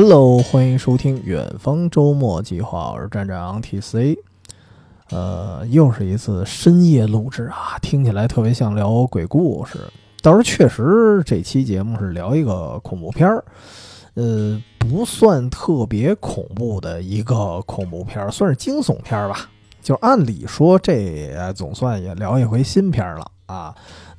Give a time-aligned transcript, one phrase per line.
[0.00, 4.16] Hello，欢迎收听远方周末计划，我是站长 TC。
[5.10, 9.80] 呃，又是一次深夜录制啊，听起来特别像聊鬼故事。
[10.22, 13.44] 倒是确实，这期节目是聊一个恐怖片儿，
[14.14, 19.50] 呃，不算特别恐怖的一个恐怖片儿，算是惊悚片儿吧。
[19.82, 23.74] 就按理说，这总算也聊一回新片了啊。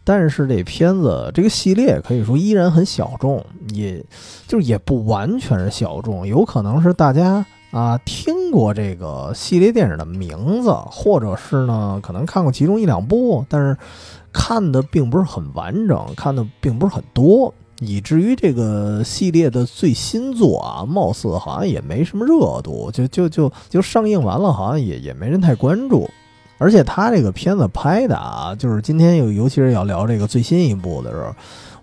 [0.09, 3.45] 但是这片子这个系列可以说依然很小众，
[3.75, 4.03] 也
[4.47, 13.77] 就是也不完全是小众，有可能是大家啊听过这个系列电影的名字，或者是呢可能看过其中一两部，但是
[14.33, 26.09] 看的并不是很完整，看的并不是很多，以至于这个系列的最新作啊，貌似好像也没什么热度，就就就就上映完了，好像也也没人太关注。
[26.59, 31.33] 而且他这个片子拍的啊，就是今天有，尤其是要聊这个最新一部的时候，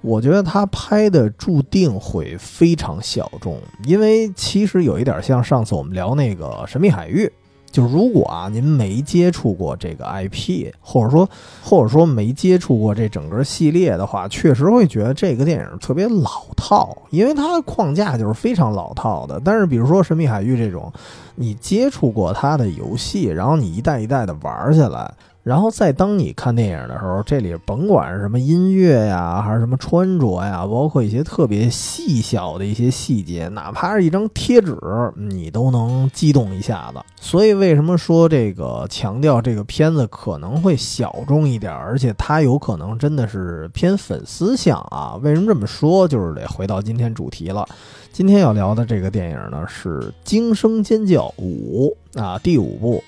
[0.03, 7.27] 我觉得他拍的注定会非常小众，因为其实有一点像上次我们聊那个《神秘海域》。
[7.70, 11.28] 就如果啊，您没接触过这个 IP，或者说
[11.62, 19.41] 或者说没接触过这整个系列的话，确实会觉得这个电影特别老套，因为它的框架就是非常老套的。
[19.44, 20.91] 但是比如说《神秘海域》这种，
[21.34, 25.12] 你接触过它的游戏，然后你一代一代的玩下来。
[25.47, 34.77] 然后再当你看电影的时候，这里甭管是什么音乐呀，还是什么穿着呀，包括一些特别细小的一些细节，哪怕是一张贴纸，
[35.15, 36.99] 你都能激动一下子。
[37.21, 45.15] 所以为什么说这个强调这个片子可能会小众一点，而且它有可能真的是偏粉丝向啊？
[45.23, 46.09] 为什么这么说？
[46.09, 47.65] 就是得回到今天主题了。
[48.11, 53.01] 今天要聊的这个电影呢是《惊声尖叫五》啊，第五部。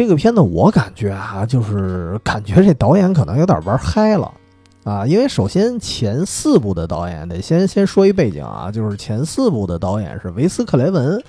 [0.00, 4.32] 这个片子我感觉啊，就是感觉这导演可能有点玩嗨了，
[4.82, 11.22] 啊，因为首先前四部的导演得先先说一背景啊，就是前四部的导演是维斯克雷文，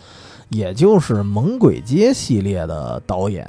[0.48, 3.46] 也就是《猛鬼街》系列的导演，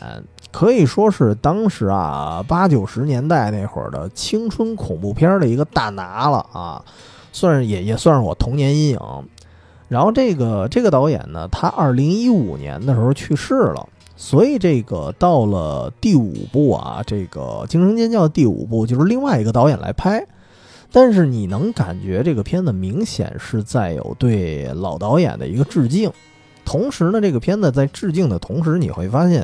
[0.50, 6.84] 可以说是当时啊八九十年代那会儿的青春恐怖片的一个大拿了啊，
[7.30, 8.98] 算是也也算是我童年阴影。
[9.86, 13.88] 然后这个这个导演呢，他二零一五年的时候去世了。
[14.24, 20.24] 所以这个到了第五部啊，这个《惊声尖叫》第五部就是另外一个导演来拍，
[20.92, 26.08] 但是你能感觉这个片子明显是在有对老导演的一个致敬。
[26.64, 29.42] 同时呢，这个片子在致敬的同时，你会发现，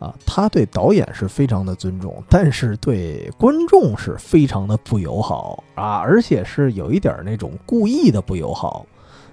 [0.00, 8.84] 啊，他对导演是非常的尊重，但是对观众是非常的不友好啊，而且是有一点那种故意的不友好，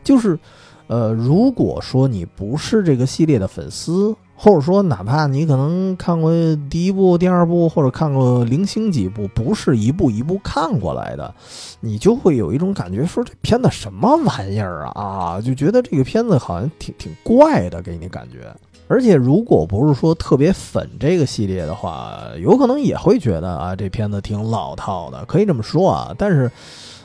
[0.04, 0.38] 就是，
[0.86, 4.16] 呃，如果说你不是这个系列的粉丝。
[4.36, 6.32] 或者说，哪怕你可能看过
[6.70, 11.34] 第一部、第二部，或者看过零星几部，不是一步一步看过来的，
[11.80, 18.54] 你就会有一种感觉，说这片子什么玩意儿啊啊，就觉得这个片子好像挺挺怪的，给你感觉。
[18.88, 26.14] 而且，如果不是说特别粉这个系列的话，有可能也会觉得啊，这片子挺老套的，可以这么说啊。
[26.18, 26.52] 但是。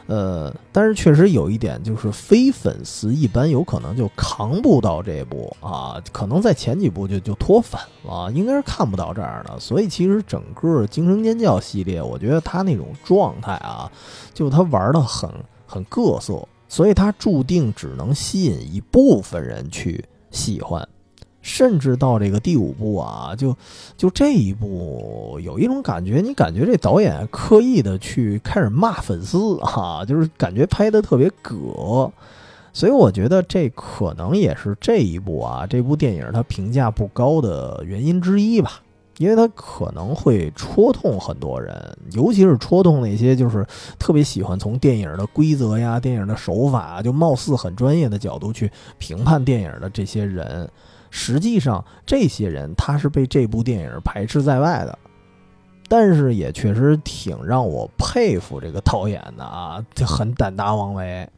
[0.09, 9.61] 呃，但是确实有一点，就是非粉丝一般有可能就扛不到这部啊，可能在前几部就就脱粉了，应该是看不到这样的。
[9.61, 13.93] 所以其实整个《惊声尖叫》系列，我觉得他那种状态啊，
[14.33, 15.31] 就他玩的很
[15.67, 20.89] 很各色，所以他注定只能吸引一部分人去喜欢。
[21.41, 23.57] 甚至到这个第五部啊，就
[23.97, 32.11] 就这一部有一种感觉，你感觉这导演刻意的去开始骂粉丝哈，就是感觉拍的特别葛，
[32.73, 38.83] 所以我觉得这可能也是这一部啊这部电影它评价不高的原因之一吧，
[39.17, 43.65] 因为它可能会戳痛很多人，尤其是戳痛那些就是
[43.99, 50.69] 特别喜欢从电影的规则呀、电影的手法就貌似很专业的角度去评判电影的这些人。
[51.11, 54.99] 实际上，这些人他是被这部电影排斥在外的，
[55.89, 61.29] 但是也确实挺让我佩服这个导演的啊，就很胆大妄为。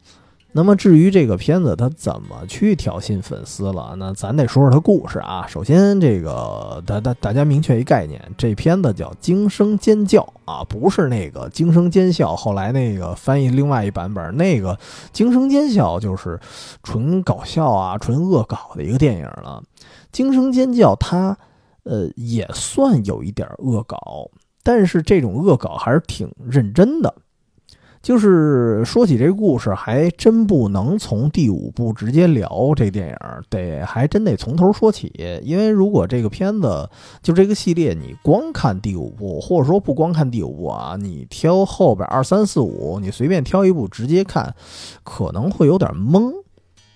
[0.53, 5.47] 那么至于这个片子它怎么去挑衅粉丝了，那咱得说说它故事啊。
[5.47, 10.21] 首先，这个大大大家明确一概念，这片子叫《惊声尖叫》
[10.51, 12.33] 啊，不是那个《惊声尖笑》。
[12.35, 14.75] 后来那个翻译另外一版本，那个
[15.13, 16.37] 《惊声尖笑》就是
[16.83, 19.63] 纯搞笑啊、纯恶搞的一个电影了。
[20.11, 21.37] 《惊声尖叫》它
[21.83, 24.29] 呃也算有一点恶搞，
[24.63, 27.15] 但是这种恶搞还是挺认真的。
[28.01, 33.15] 就是说起这故事，还真不能从第五部直接聊这电影，
[33.47, 35.13] 得还真得从头说起。
[35.43, 36.89] 因为如果这个片子
[37.21, 44.55] 就这个系列，你光看第五部，或者说不光看第五部啊，你挑后边二三四五，你随便挑一部直接看，
[45.03, 46.33] 可能会有点懵。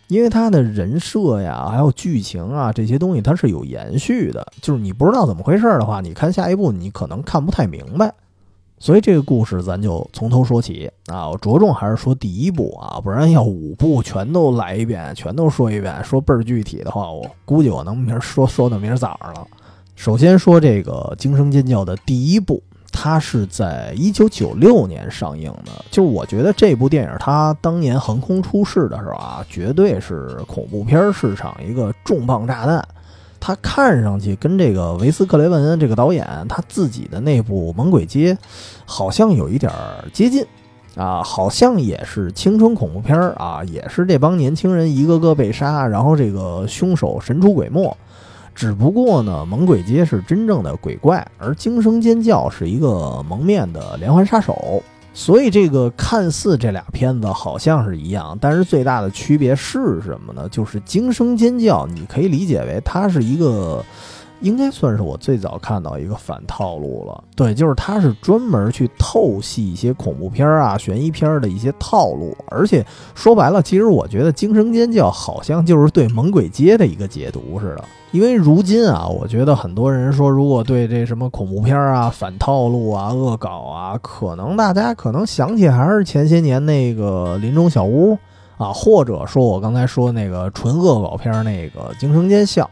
[0.08, 4.46] 因为他的人设呀，还有剧情啊这些东西，它是有延续的。
[4.62, 8.14] 就是你不知道怎么回事的话，你看下一步你可能看不太明白。
[8.86, 19.48] 所以这个故事咱就从头说起啊，我着重还是说第一部啊，不然要五部全都来一遍，全都说一遍，说倍儿具体的话，我估计我能明儿说说到明儿早上了。
[19.96, 22.62] 首先说这个《惊声尖叫》的第一部，
[22.92, 25.72] 它是在一九九六年上映的。
[25.90, 32.88] 就我觉得这部电影它当年横空出世的时候啊，绝对是恐怖片市场一个重磅炸弹。
[33.48, 38.34] 他看上去跟这个维斯克雷文这个导演他自己的那部《猛鬼街》
[38.88, 39.72] 好像有一点
[40.12, 40.44] 接近，
[40.96, 47.96] 啊，好像也是青春恐怖片儿啊，也是这帮年轻人一个个被杀，然后这个凶手神出鬼没。
[48.56, 54.82] 只不过呢，《猛鬼街》是真正的鬼怪，而《惊声尖叫》是一个蒙面的连环杀手。
[55.18, 60.48] 所以这个看似这俩片子好像是一样，但是最大的区别是什么呢？
[60.50, 63.84] 就是惊声尖叫，你可以理解为它是一个，
[64.42, 67.24] 应该算是我最早看到一个反套路了。
[67.36, 77.84] 对，就是它是专门去透析一些恐怖片啊、悬疑片的一些套路，而且说白了，其实我觉得惊声尖叫好像就是对猛鬼街的一个解读似的。
[78.12, 88.14] 因为如今啊，我觉得很多人说，如果对这什么恐怖片啊、反套路啊、恶搞啊，可能大家可能想起还是前些年那个《林中小屋》
[88.58, 92.64] 啊，或者说我刚才说那个纯恶搞片那个《惊声尖叫》。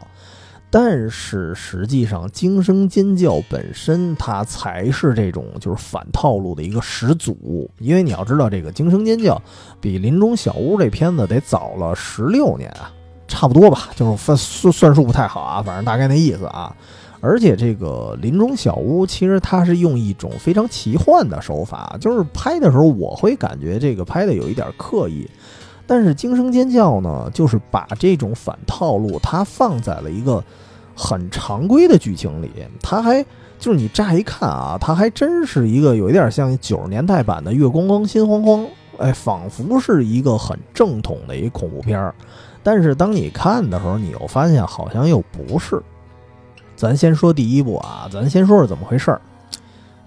[0.76, 7.70] 但是实际上，《惊声尖叫》本身它才是这种就是反套路的一个始祖。
[7.78, 9.36] 因为你要知道，这个《惊声尖叫》
[9.80, 12.90] 比《林中小屋》这片子得早了十六年啊。
[13.28, 16.74] 差不多吧，就是算算算数不太好啊，反正大概那意思啊。
[17.20, 25.30] 而且这个林中小屋其实它是用一种非常奇幻的手法，就是拍的时候我会感觉这个拍的有一点刻意。
[25.86, 30.42] 但是惊声尖叫呢，就是把这种反套路它放在了一个
[30.94, 32.50] 很常规的剧情里，
[32.82, 33.22] 它还
[33.58, 38.66] 就是你乍一看啊，它还真是一个有一点像九十年代版的月光光心慌慌，
[38.98, 42.14] 哎，仿佛是一个很正统的一恐怖片儿。
[42.62, 45.82] 但是当你看的时候，你又发现好像又不是。
[46.76, 49.20] 咱先说第一部啊，咱先说是怎么回事儿。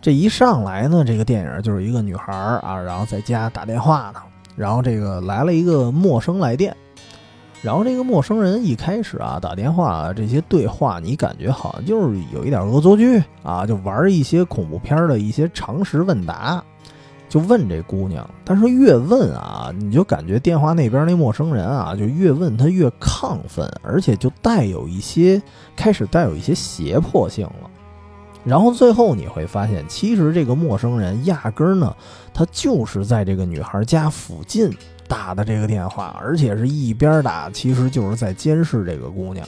[0.01, 4.19] 这一上来呢，这个电影就是一个女孩儿啊，然后在家打电话呢，
[4.56, 6.75] 然后这个来了一个陌生来电，
[7.68, 16.64] 然后这个陌生人一开始啊打电话这些对话，你感觉好像就是有一点恶作剧啊，就玩一些恐怖片的一些常识问答。
[17.28, 25.42] 就问这姑娘，但是越问啊，你就感觉电话那边那陌生人啊，就越问他越亢奋，而且就带有一些
[25.75, 27.70] 开始带有一些胁迫性了。
[28.46, 31.94] 然后最后你会发现，其实这个陌生人压根儿呢，
[32.34, 34.72] 他就是在这个女孩家附近
[35.07, 39.48] 打的这个电话，而且是一边打，其实就是在监视这个姑娘。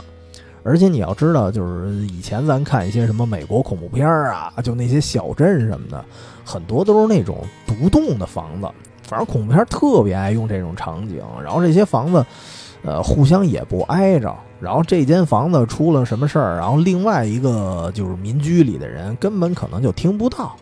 [0.61, 6.03] 而且你要知道，就是以前咱看一些什么美国恐怖片啊，就那些小镇什么的。
[6.43, 8.67] 很多都是那种独栋的房子，
[9.03, 11.23] 反正恐怖片特别爱用这种场景。
[11.43, 12.25] 然后这些房子，
[12.83, 14.35] 呃，互相也不挨着。
[14.59, 20.55] 然后这间房子出了什么事儿，然后另外一个就是民居里的人根本可能就听不到。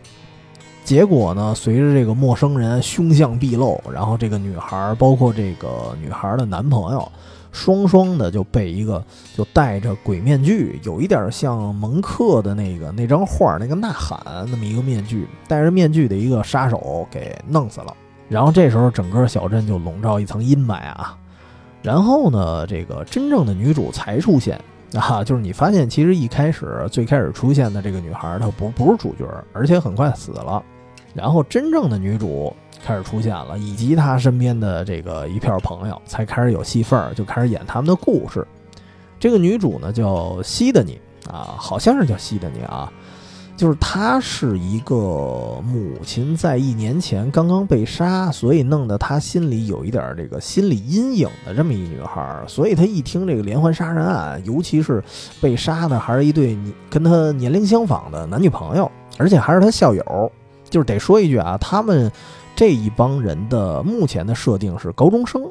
[0.88, 7.12] 结果呢，随着这个陌生人凶相毕露，然后这个女孩，包括这个女孩的男朋友。
[7.52, 9.04] 双双的就被一个
[9.36, 14.18] 就戴着鬼面具，有一点像蒙克的那个那张画那个呐喊
[14.50, 17.94] 那么一个面具，戴着面具的一个杀手给弄死了。
[18.26, 21.18] 然后这时候整个小镇就笼罩一层阴霾啊。
[21.82, 24.58] 然后呢，这个真正的女主才出现
[24.98, 30.62] 啊，就是你发现其实一开始最开始出现的这个女孩她不不是主角，而且很快死了。
[31.14, 32.54] 然后真正的女主。
[32.84, 38.46] 开始出现了，以及他身边的这个一片朋友才开始有戏份儿，就开始演他们的故事。
[39.18, 40.98] 这个女主呢叫西德尼
[41.28, 42.90] 啊，好像是叫西德尼啊，
[43.56, 44.94] 就是她是一个
[45.64, 52.42] 母亲在一年前刚刚被杀，所以弄得她心里有一点这个心理阴影的这么一女孩。
[52.46, 55.02] 所以她一听这个连环杀人案，尤其是
[55.40, 56.56] 被杀的还是一对
[56.88, 60.32] 跟她年龄相仿的男女朋友，而且还是她校友，
[60.70, 62.10] 就是得说一句啊，他们。
[62.56, 65.48] 这一帮人的目前的设定是高中生，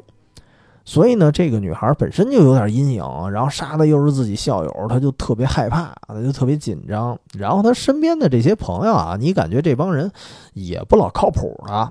[0.84, 7.18] 所以呢，这个女孩本身就有点阴影，然后杀的又是自己校友，她就特别害怕，她就特别紧张。
[7.32, 10.12] 然后她身边的这些朋友啊，你感觉这帮人
[10.52, 11.90] 也不老靠谱啊。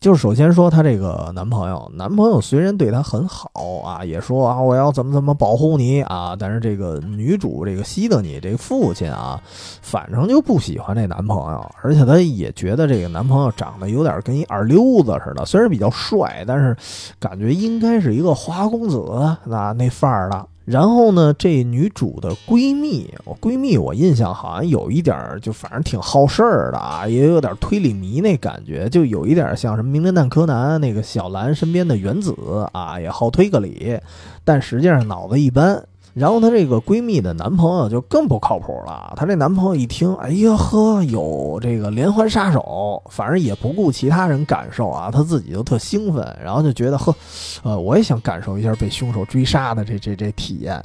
[0.00, 3.50] 就是首先说她这个男朋友，男朋友虽然对她很好
[3.84, 9.38] 啊，也说啊我要怎么怎么保护你啊，但是这个女主这个西德尼这个父亲啊，
[9.82, 16.74] 反正就不喜欢这男朋友，而且他也觉得这个男朋友长得有点跟一二溜子似的，虽然比较帅，但是
[17.18, 19.04] 感觉应该是一个花花公子
[19.44, 20.46] 那那范儿的。
[20.70, 32.34] 然后呢，这女主的闺蜜，我闺蜜我印象好像有一点儿，就反正挺好事儿的啊，也有点推理迷那感觉，就有一点像什么名侦探柯南那个小兰身边的原子
[32.72, 33.98] 啊，也好推个理，
[34.44, 35.84] 但实际上脑子一般。
[36.14, 39.12] 然后她这个闺蜜的男朋友就更不靠谱了。
[39.16, 47.14] 她这男朋友一听，哎呀呵，有这个连环杀手，反正也不顾其他人感受啊，她自己就特兴奋，然后就觉得呵，
[47.62, 50.82] 呃，我也想感受一下被凶手追杀的这这这体验。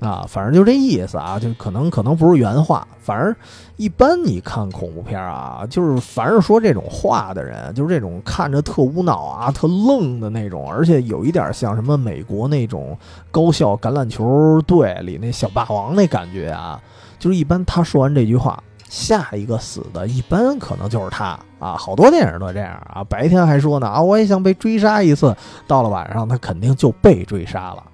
[0.00, 3.36] 啊，反正就这意思啊，就可能可能不是原话，反正
[3.76, 12.96] 一般你看恐怖片啊，就是凡是说这种话的人，就是这种看着特无脑啊、特愣的那种，而且有一点像什么美国那种
[13.30, 16.80] 高校橄榄球队里那小霸王那感觉啊，
[17.18, 27.84] 就是一般他说完这句话，下一个死的一般可能就是他啊，好多电影都这样啊，白天还说呢啊，我也想被追杀一次，到了晚上他肯定就被追杀了。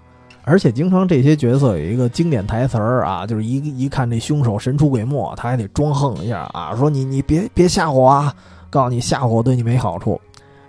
[0.49, 8.33] 而且经常这些角色有一个经典台词儿啊，就是一一看这凶手神出鬼没，他还得装横一下啊，说你你别别吓唬我啊，
[8.71, 10.21] 告诉你吓唬我对你没好处。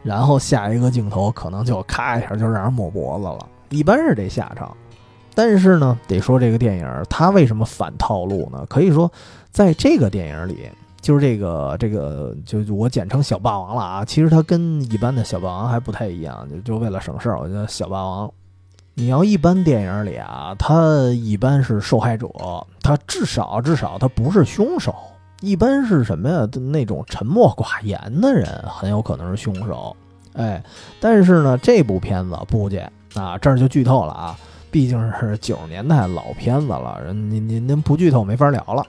[0.02, 4.76] 然后下一个镜头可能就咔一下就让人抹脖子了，一般是这下场。
[5.36, 8.66] 但是呢，得说这个电影它为什么反套路呢？
[8.68, 9.12] 可以说，
[9.52, 10.68] 在这个电影里，
[11.02, 18.32] 就是这个这个就我简称小霸王了啊，其实它跟一般的小霸王还不太一样，就就为了省事儿，我叫小霸王。
[19.00, 22.28] 你要一般电影里啊，他一般是受害者，
[22.82, 24.92] 他至少至少他不是凶手，
[25.40, 26.50] 一般是什么呀？
[26.72, 29.96] 那种沉默寡言的人很有可能是凶手。
[30.34, 30.64] 哎，
[31.00, 34.36] 但是呢，这部片子不介啊，这儿就剧透了啊，
[34.72, 38.84] 毕竟是九十年代老片子了，您您您不剧透没法聊了。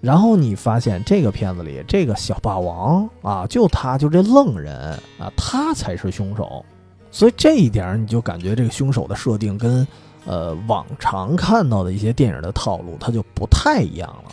[0.00, 4.74] 然后你发现这个片子里这个小霸王啊，就他就这愣人
[5.18, 6.64] 啊，他才是凶手。
[7.12, 9.86] 所以这一点你就感觉这个凶手的设定跟，
[10.24, 14.32] 呃，往常看到的一些电影的套路，它就不太一样了。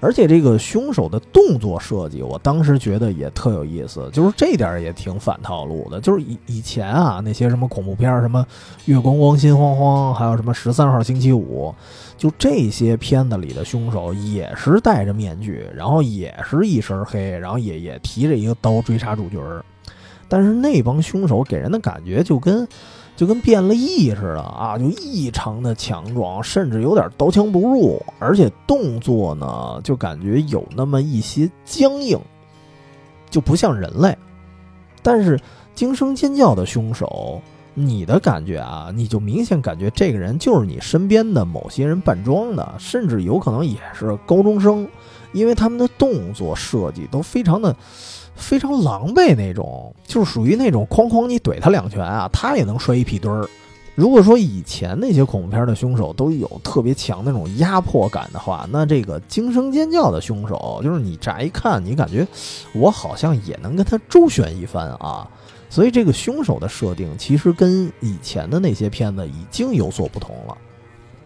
[0.00, 6.00] 而且这个凶手的动作设计，我当时觉得也特有意思，就是这点也挺反套路的。
[6.00, 8.46] 就是以以前啊，那些什么恐怖片，什么
[8.84, 11.74] 月光光心慌慌，还有什么十三号星期五，
[12.16, 19.64] 就这些片子里的凶手也是戴着面具，然后也是一身黑，然后也也提着一个刀追杀主角儿。
[20.28, 22.68] 但是那帮凶手给人的感觉就跟，
[23.16, 32.20] 就跟变了异似的啊，就异常的强壮，甚至有点刀枪不入，而且动作呢就感觉有那么一些僵硬，
[33.30, 34.16] 就不像人类。
[35.02, 35.40] 但是
[35.74, 37.40] 惊声尖叫的凶手，
[37.72, 44.86] 你的感觉啊，你就明显感觉这个人就是你身边的某些人扮装的，甚至有可能也是高中生，
[45.32, 47.74] 因为他们的动作设计都非常的。
[48.38, 53.46] 非常狼狈那种，就是属于那种哐哐你怼他两拳啊，他也能摔一屁墩儿。
[53.94, 62.24] 如果说以前那些恐怖片的凶手都有特别强那种压迫感的话，那这个惊声尖叫的凶手，就是你乍一看，你感觉
[62.72, 65.28] 我好像也能跟他周旋一番啊。
[65.68, 70.56] 所以这个凶手的设定其实跟以前的那些片子已经有所不同了。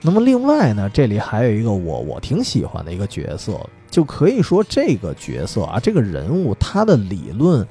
[0.00, 3.60] 那么另外呢，这里还有一个我我挺喜欢的一个角色。
[3.92, 7.64] 就可以说这个角色啊，这个人物他的理论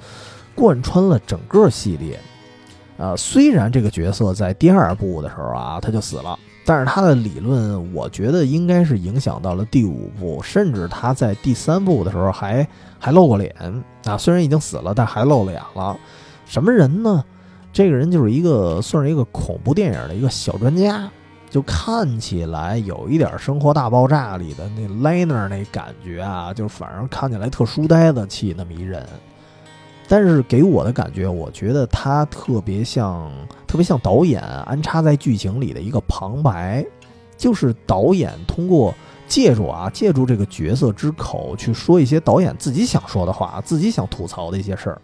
[0.56, 2.18] 贯穿了整个系列。
[2.98, 12.66] 呃，虽然这个角色在第二部的时候啊他就死了，但是他的理论我觉得应该是影响到了第五部，甚至他在第三部的时候还
[13.00, 13.56] 还露过脸
[14.06, 14.16] 啊。
[14.16, 15.98] 虽然已经死了，但还露脸了。
[16.46, 17.24] 什么人呢？
[17.74, 21.10] 这个人就是一个算是一个恐怖电影的一个小专家。
[21.52, 29.06] 就看起来有一点《生活大爆炸》里的那 Liner 那感觉啊，就反正看起来特书呆子气那么一人。
[30.08, 33.30] 但是给我的感觉，我觉得他特别像，
[33.68, 36.86] 特别像导演安插在剧情里的一个旁白，
[37.38, 38.94] 就是导演通过
[39.28, 45.02] 借助啊，借助这个角色之口去说一些导演自己想说的话，自己想吐槽的一些事儿。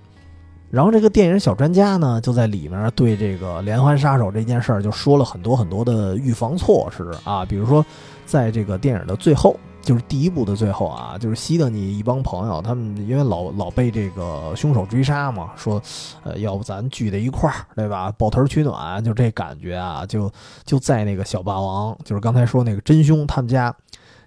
[0.69, 7.85] 然后这个电影小专家呢，就在里面对这个连环杀手这件事儿就说了很多很多的预防措施啊，比如说，
[8.25, 15.81] 在这个电影的最后，就是第一部的最后啊，就是西德尼一帮朋友，他们因为老老被这个凶手追杀嘛，说，
[16.23, 18.13] 呃，要不咱聚在一块儿，对吧？
[18.17, 20.29] 抱团取暖，就这感觉啊，就
[20.65, 23.73] 就在那个小霸王，就是刚才说那个真凶他们家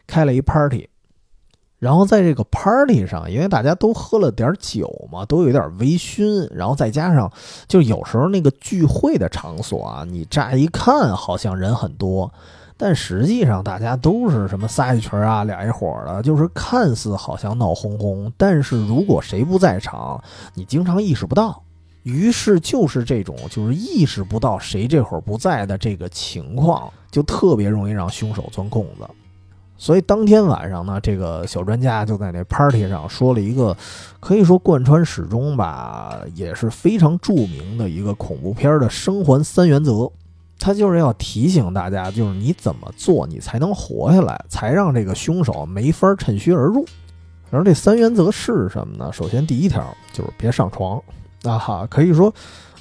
[0.06, 0.88] 开了一 party，
[1.80, 7.32] 然后在这个 party 上，因为大家都喝了点酒嘛，都有点微醺，然后再加上
[7.66, 12.30] 就有时候那个聚会的场所啊，你乍一看好像人很多，
[12.76, 20.22] 但实际上大家都是什么仨一群啊，俩一伙的，就是看似好像闹哄哄，但是如果谁不在场，
[20.54, 21.62] 你经常意识不到。
[22.02, 29.06] 于是就是这种就是意识不到谁这会儿不在的这个情况，就特别容易让凶手钻空子。
[29.80, 33.74] 所以当天晚上呢，这个小专家就在那 party 上说了一个，
[34.20, 40.10] 可以说贯穿始终吧，也是非常著名的一个恐怖片的生还三原则。
[40.58, 46.84] 他就是要提醒大家，就是你怎么做，你才能活下来，才让这个凶手没法趁虚而入。
[47.50, 49.10] 然后这三原则是什么呢？
[49.10, 49.82] 首先第一条
[50.12, 51.02] 就是别上床。
[51.44, 52.30] 啊哈，可以说，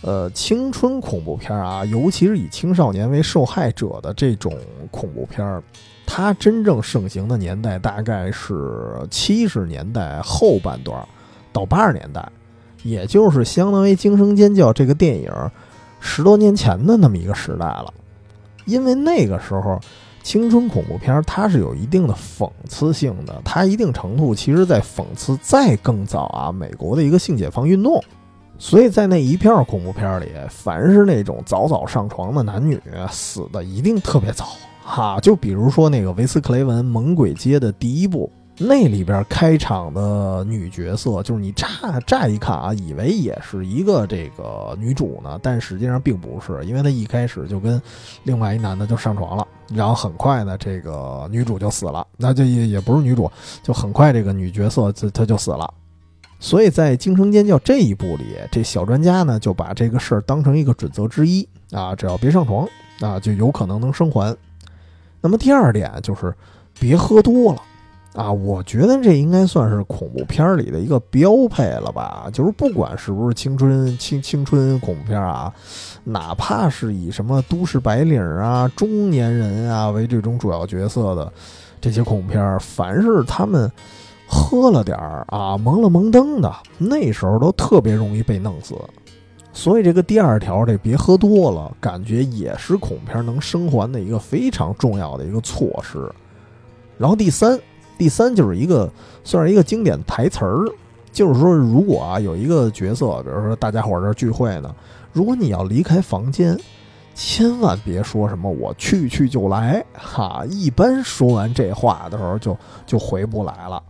[0.01, 4.53] 呃，青春恐怖片啊，尤其是以青少年为受害者的这种
[4.91, 5.63] 恐怖片，
[6.11, 11.07] 它真正盛行的年代大概是七十年代后半段
[11.53, 12.27] 到八十年代，
[12.81, 15.31] 也就是相当于《惊声尖叫》这个电影
[15.99, 17.93] 十多年前的那么一个时代了。
[18.65, 19.79] 因为那个时候，
[20.23, 28.03] 青春恐怖片它是有一定的讽刺性的，它一定程度其实在讽刺再更早啊美国的一个性解放运动。
[28.57, 34.47] 所以在那一片恐怖片里，凡是那种早早上床的男女，死的一定特别早
[34.89, 35.19] 哈。
[35.22, 41.67] 就比如说那个维斯克雷文《猛鬼街》的第一部，那里边开场的女角色，就是你乍
[42.05, 47.81] 乍一看啊，以为也是一个这个女主呢，但实际上并不是，因为她一开始就跟
[48.24, 53.31] 另外一男的就上床了，然后很快呢，这个女主就死了，那就也也不是女主，
[53.63, 55.74] 就很快这个女角色就她就死了。
[56.41, 62.67] 所以在《惊声尖叫》这一部里，这小专家呢就把这个事儿当成一个准则之一啊，只要别上床
[63.00, 64.36] 啊，就有可能能生还。
[65.21, 66.33] 那么第二点就是
[66.79, 67.61] 别喝多了
[68.13, 72.27] 啊，我觉得这应该算是恐怖片里的一个标配了吧？
[72.33, 75.53] 就是不管是不是青春青青春恐怖片啊，
[76.03, 81.31] 哪怕是以什么都市白领啊、中年人啊为这种主要角色的
[81.79, 83.71] 这些恐怖片，凡是他们。
[84.32, 88.75] 喝了点儿啊，蒙了蒙灯的，那时候都特别容易被弄死。
[89.51, 96.09] 所以这个第二条，这别喝多了，感觉也是恐片能生还的一个非常重要的一个措施。
[96.97, 97.59] 然后第三，
[97.97, 98.89] 第三就是一个
[99.23, 100.65] 算是一个经典台词儿，
[101.12, 104.73] 就是说，如果啊有一个角色，比如说大家伙儿这聚会呢，
[105.12, 106.57] 如果你要离开房间，
[107.15, 113.81] 千万别说什么我去去就来，哈，一般说完这话的时候就就回不来了。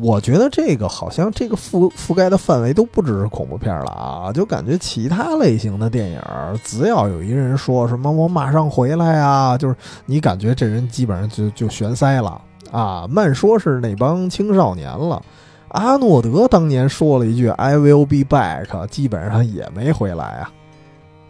[0.00, 6.20] 我觉得这个好像这个覆覆盖的范围都不只是恐怖片了啊，就感觉其他类型的电影，
[6.64, 13.06] 只要有一个人说什么“我马上回来啊”，就是你感觉这人基本上就就悬塞了啊。
[13.08, 15.22] 慢说是那帮青少年了，
[15.68, 20.50] 阿诺德当年说了一句 “I will be back”，基本上也没回来啊。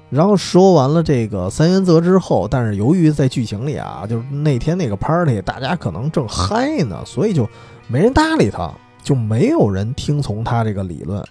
[0.09, 7.49] 然后说完了这个三原则之后，但是由于在剧情里啊，就是那天那个 party，大家可能正嗨呢，所以就。
[7.89, 8.73] 没人搭理他，
[9.03, 11.25] 就没有人听从他这个理论。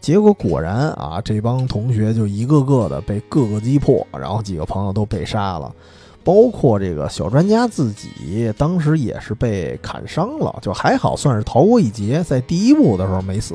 [0.00, 5.74] 结果果然啊，这帮同学就一个个的被各个击破，然后几个朋友都被杀了，
[6.22, 13.54] 包括这个小专家自己，当时也是被砍伤了，就还好算是逃过一劫，在第一部的时候没死。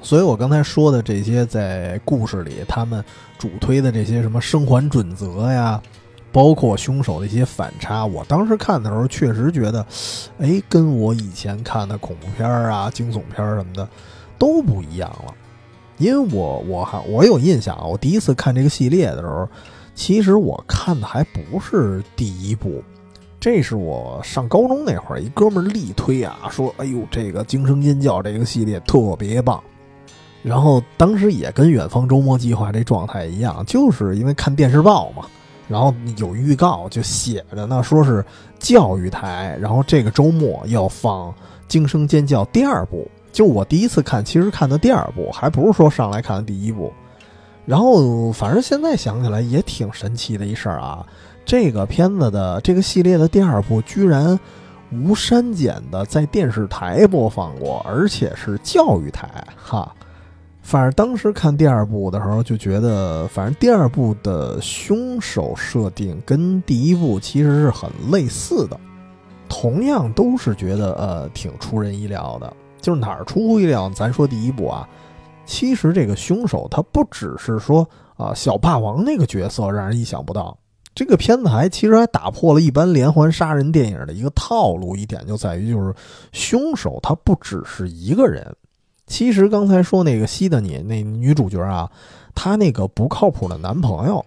[0.00, 3.02] 所以我刚才说的这些，在故事里他们
[3.38, 5.80] 主推的这些什么生还准则呀。
[6.38, 9.84] 包括凶手的一些反差，我当时看的时候确实觉得，
[10.38, 13.88] 哎，跟我以前看的恐怖片啊、惊悚片什么的
[14.38, 15.34] 都不一样了。
[15.96, 19.48] 因为我我还我有印象啊，我第一次看这个系列的时候，
[19.96, 22.84] 其实我看的还不是第一部，
[23.40, 29.60] 这是我上高中那会儿，一哥们儿力推啊，说，哎呦，这个惊声尖叫这个系列特别棒。
[30.44, 35.24] 然后当时也跟远方周末计划这状态一样，就是因为看电视报嘛。
[35.68, 38.24] 然后有预告，就写着呢，说是
[38.58, 41.30] 教育台，然后这个周末要放
[41.68, 43.08] 《惊声尖叫》第二部。
[43.30, 46.92] 就我第一次看，其实看的第二部，还不是说上来看的第一部。
[47.66, 51.06] 然后反正现在想起来也挺神奇的一事儿啊，
[51.44, 54.40] 这个片子的这个系列的第二部居然
[54.90, 59.94] 无删减的在电视台播放过，而且是教育台，哈。
[60.68, 68.78] 反正当时看第二部的时候，就觉得，反正第二部的凶手设定跟第一部其实是很类似的，
[69.48, 72.54] 同样都是觉得呃挺出人意料的。
[72.82, 73.88] 就是哪儿出乎意料？
[73.88, 74.86] 咱说第一部啊，
[75.46, 80.54] 其实这个凶手他不只是说啊小霸王那个角色让人意想不到，
[80.94, 85.94] 这个片子还其实还打破了一般连环杀人电影的一个套路，一点就在于就是
[86.30, 88.54] 凶手他不只是一个人。
[89.08, 91.90] 其实刚才说那个吸的你那女主角啊，
[92.34, 94.24] 她那个不靠谱的男朋友，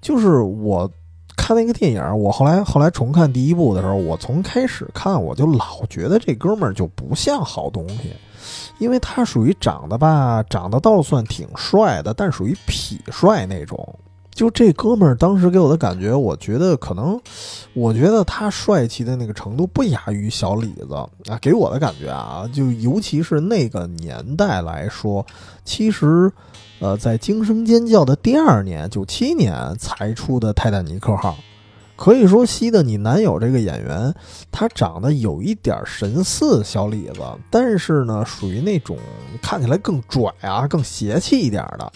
[0.00, 0.88] 就是我
[1.36, 8.12] 看那个电影，我后来后来重看第一部的时候，我从开始看我就老觉得这哥们儿就不像好东西，
[8.78, 13.98] 因为他属于长得吧，长得倒算挺帅的，但属于痞帅那种。
[14.32, 17.20] 就这哥们儿当时给我的感觉，我觉得可能，
[17.74, 21.38] 我觉得他帅气的那个程度不亚于小李子啊。
[21.40, 25.26] 给我的感觉啊，就尤其是那个年代来说，
[25.64, 26.32] 其实，
[26.78, 31.32] 呃，在《惊声尖叫》的第二年，九七年才出的《泰坦尼克号》，
[31.96, 34.14] 可以说西的你男友这个演员，
[34.50, 38.96] 他长得有一点神似小李子，但是呢，属于那种
[39.42, 41.92] 看起来更拽啊、更邪气一点的。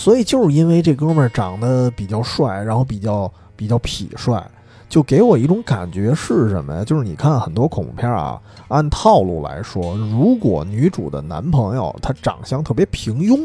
[0.00, 4.42] 所以就是因为这哥们儿长得比较帅，然后比较比较痞帅，
[4.88, 6.82] 就给我一种感觉是什么呀？
[6.82, 13.38] 就是你看很多恐怖片啊，按套路来说，如果女主的男朋友他长相特别平庸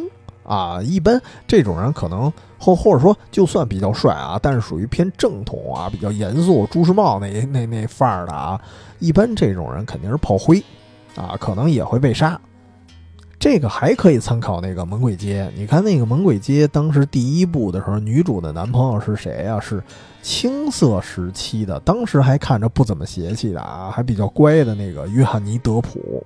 [0.46, 8.58] 啊，一般这种人可能或或者说就算比较帅啊，但是属于偏正统啊，比较严肃，朱时茂那那那范儿的啊，
[9.00, 10.64] 一般这种人肯定是炮灰
[11.18, 12.40] 啊，可能也会被杀。
[13.46, 19.60] 这个还可以参考那个《猛鬼街》，你看那个《猛鬼街》当时第一部的时候，女主的男朋友是谁呀？
[19.60, 19.84] 是
[20.24, 26.26] 青涩时期的，当时还看着不怎么邪气的啊，还比较乖的那个约翰尼·德普，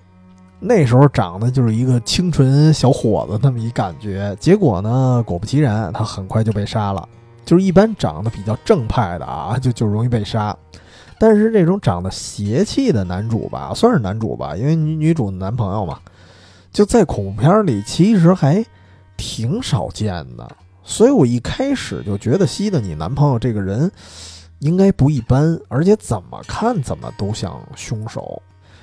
[0.61, 4.33] 那时候长得就是一个清纯小伙子那么一感觉。
[4.39, 7.05] 结果呢，果不其然，他很快就被杀了。
[7.43, 10.55] 就是一般长得比较正派的啊，就就容易被杀。
[11.19, 15.99] 但是这种长得邪气的男主吧，算是男主吧，因为女女主的男朋友嘛。
[16.71, 18.63] 就在恐怖片里，其实还
[19.17, 20.49] 挺少见的，
[20.83, 23.91] 所以我一开始就觉得西的你男朋友这个人
[24.59, 28.41] 应该不一般，而且怎么看怎么都像凶手。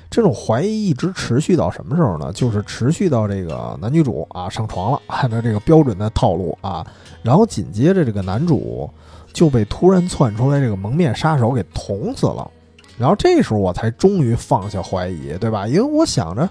[0.09, 2.33] 这种怀疑一直持续到什么时候呢？
[2.33, 6.87] 就是持续到这个男女主啊上床了，按照这个标准的套路啊，
[7.23, 8.89] 然后紧接着这个男主
[9.33, 12.49] 就被突然窜出来这个蒙面杀手给捅死了。
[12.99, 15.67] 然后这时候我才终于放下怀疑，对吧？
[15.67, 16.49] 因为我想着，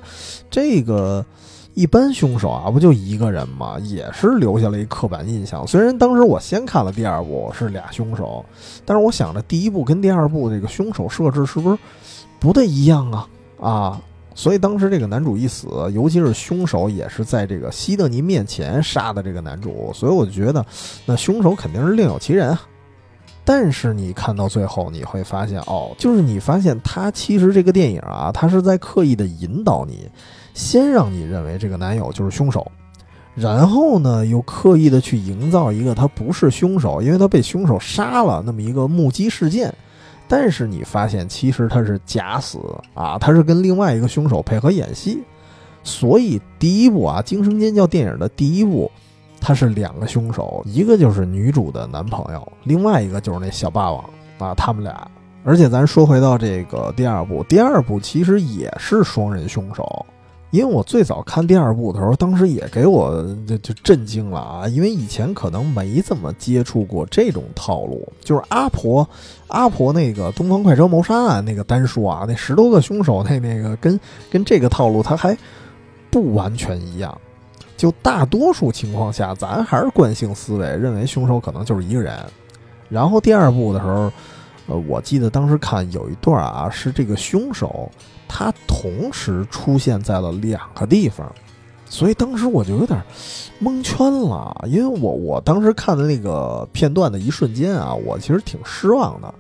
[0.49, 1.25] 这个
[1.73, 3.77] 一般凶手啊，不就一个人吗？
[3.79, 5.65] 也是留下了一刻板印象。
[5.65, 8.45] 虽然当时我先看了第二部是俩凶手，
[8.86, 11.77] 但是我想着第一部跟第二部这个凶手设置是不是
[12.39, 13.27] 不太一样啊？
[13.60, 14.01] 啊，
[14.36, 20.63] 所以当时这个男主一死，尤其是凶手也是在这个西德尼面前杀的这个男主，所以我就觉得
[21.05, 22.55] 那凶手肯定是另有其人。
[23.47, 30.10] 但是你看到最后，你会发现，哦，就是你发现他其实这个电影啊，他是在刻意的引导你，
[30.55, 32.65] 先让你认为这个男友就是凶手，
[33.36, 39.71] 然后呢，又刻意的去营造一个他不是凶手，因为他被凶手杀了那么一个目击事件。
[40.27, 42.60] 但是你发现，其实他是假死
[42.95, 45.21] 啊，他是跟另外一个凶手配合演戏。
[45.84, 48.91] 所以第一部啊，《惊声尖叫》电影的第一部。
[49.45, 54.03] 他是两个凶手，一个就是女主的男朋友，另外一个就是那小霸王
[54.39, 55.08] 啊，他们俩。
[55.43, 60.03] 而且咱说回到这个第二部，第二部其实也是双人凶手，
[60.49, 69.08] 因为我最早看第二部的时候，当时也给我就就震惊了啊，因为以前可能没怎么接触过这种套路，就是阿婆
[69.45, 73.99] 阿婆那个东方快车谋杀案那个单说啊，那十多个凶手那那个跟
[74.31, 75.38] 跟这个套路他还
[76.10, 77.15] 不完全一样。
[77.77, 82.17] 就大多数情况下，咱还是惯性思维，认为凶手可能就是一个人。
[82.89, 84.11] 然后第二部的时候，
[84.67, 87.91] 呃，我记得当时看有一段啊，是这个凶手
[88.27, 91.29] 他同时出现在了两个地方，
[91.89, 93.01] 所以当时我就有点
[93.59, 99.33] 蒙圈了，因为我我当时看的那个片段的一瞬间啊，我其实挺失望的。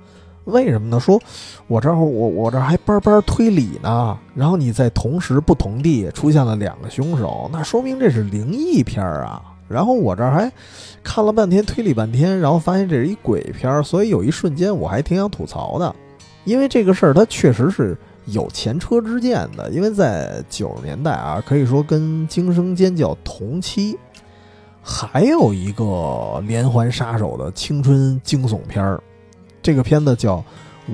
[0.45, 0.99] 为什么呢？
[0.99, 1.19] 说，
[1.67, 9.41] 我这儿我我这还班班推理呢，然后你在同时不同地出现了两个凶手，那说明这是灵异片儿啊。
[9.67, 10.51] 然后我这儿还
[11.03, 15.95] 看了半天推理半天，然后发现这是一鬼片儿，所以有一瞬间我还挺想吐槽的，
[16.43, 23.97] 因为这个事儿它确实是有前车之鉴的，因为在九十年代啊，可以说跟《惊声尖叫》同期，
[24.83, 29.01] 还有一个连环杀手的青春惊悚片儿。
[29.65, 30.37] 这个片子叫《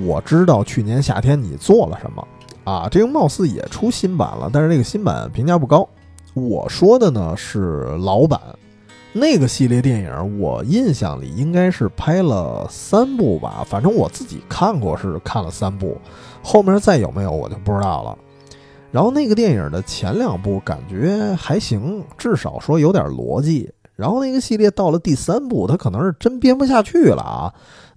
[0.02, 2.26] 我知道去年夏天你做了什么》
[2.70, 5.86] 啊，这个貌似也出新版了，但是这个新版评价不高。
[6.32, 8.40] 我说的呢是老版，
[9.12, 15.98] 那个系列电影，我印象里应该是拍了三部吧，反正我自己看过是看了三部，
[16.42, 18.16] 后面再有没有我就不知道了。
[18.90, 23.70] 然后那个电影的前两部感觉还行，至少说有点逻辑。
[23.94, 27.52] 然后那个系列到了第三部，他可能是真编不下去了啊。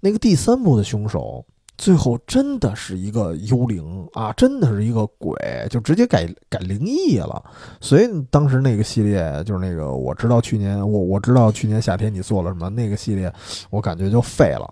[0.06, 1.44] 那个第三部的凶手
[1.80, 5.36] 最后真的是一个幽灵啊，真的是一个鬼，
[5.68, 7.44] 就直接改改灵异了。
[7.82, 13.34] 所以当时那个系列就是那个，我知道去年我我知道去年夏天你做了什么，那个系列
[13.72, 14.72] 我感觉就废了。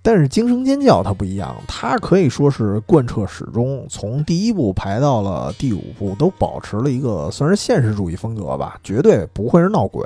[0.00, 10.02] 但是《惊声尖叫》它不一样，它可以说是贯彻始终，从第一部排到了第五部，都保持了一个算是现实主义风格吧，绝对不会是闹鬼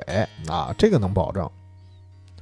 [0.48, 1.48] 啊，这个能保证。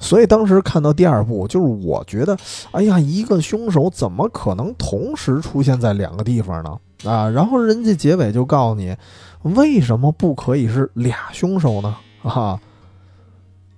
[0.05, 2.37] 所以当时看到第二部，就是我觉得，
[2.73, 6.79] 哎呀，一个凶手怎么可能同时出现在两个地方呢？
[7.11, 8.95] 啊，然后人家结尾就告诉你，
[9.43, 11.97] 为什么不可以是俩凶手呢？
[12.23, 12.61] 啊？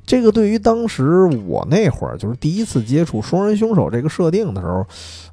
[0.04, 4.84] 这个对于当时我那会儿就是第一次接触双人凶手这个设定的时候，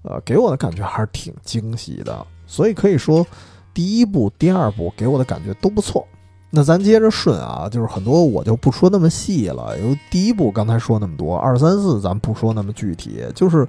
[0.04, 2.24] 呃，给我的感觉还是挺惊喜的。
[2.46, 3.26] 所以可以说，
[3.74, 6.08] 第一部、第二部给我的感觉都不错。
[6.56, 9.76] 那咱接着顺啊，就是很多我就不说那么细了。
[9.80, 13.24] 由第一部刚才说那么多，二三四咱不说那么具体。
[13.34, 13.68] 就是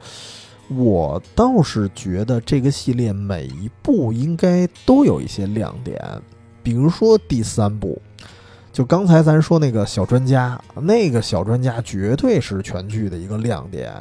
[0.69, 5.99] 我倒是觉得这个系列每一部应该都有一些亮点，
[6.63, 7.99] 比如说第三部。
[8.71, 13.95] 就刚才咱说那个小专家，那个小专家绝对是全剧的一个亮点，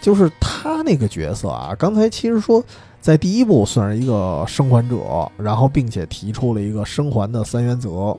[0.00, 1.74] 就是他那个角色啊。
[1.76, 2.62] 刚才其实说
[3.00, 8.16] 在第一部算是一个生还者，然后并且提出了一个生还的三原则，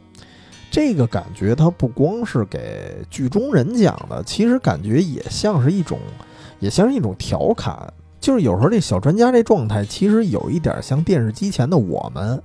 [0.71, 5.99] 这个感觉他不光是给剧中人讲的，其实感觉也像是一种，
[6.59, 7.91] 也像是一种调侃。
[8.19, 12.41] 就是有时候这小专家这状态，其实有一点像电视机前的我们。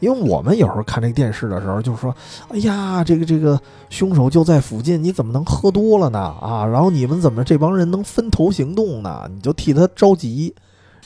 [0.00, 2.14] 因为我们有时候看这个电视的时候，就是说，
[2.50, 3.60] 哎呀，这个这个
[3.90, 6.20] 凶手就在附近，你怎么能喝多了呢？
[6.40, 9.28] 啊，然后你们怎么这帮人能分头行动呢？
[9.34, 10.54] 你就替他着急，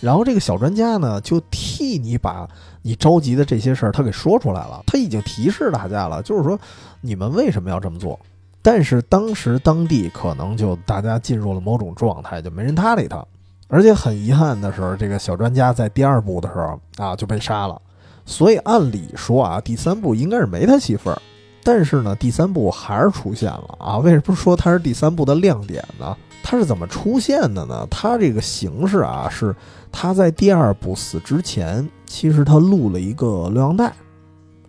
[0.03, 2.47] 然后这个小专家呢，就替你把
[2.83, 4.83] 你着急的这些事儿他给说出来了。
[4.85, 6.59] 他已经提示大家了，就是说
[7.01, 8.19] 你们为什么要这么做？
[8.61, 13.25] 但是当时当地可能就大家进入了某种状态，就没人搭理他。
[13.69, 17.81] 而且很遗憾的时候，这个小专家在第二部的时候啊就被杀了。
[18.27, 21.23] 所以按理说啊，第三部应该是没他戏份儿，
[21.65, 23.99] 但是呢，第三部还是出现了啊。
[23.99, 26.17] 为什么说他是第三部的亮点呢？
[26.43, 27.87] 他是怎么出现的呢？
[27.91, 29.55] 他这个形式啊，是
[29.91, 33.93] 他在第二部死之前，其实他录了一个录像带，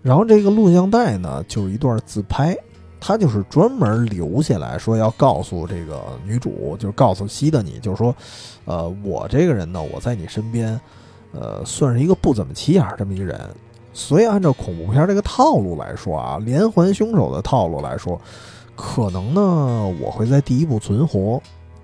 [0.01, 2.55] 然后这个录像带呢，就是一段自拍，
[2.99, 8.15] 他就是专门留下来说要告诉这个女主，就是告诉西的你，就是说，
[8.65, 10.79] 呃，我这个人呢，我在你身边。
[11.35, 13.41] 呃，算是一个不怎么起眼这么一个人，
[13.91, 18.21] 所以按照恐怖片这个套路来说啊，连环凶手的套路来说，
[18.75, 19.41] 可能呢
[19.99, 21.41] 我会在第一部存活，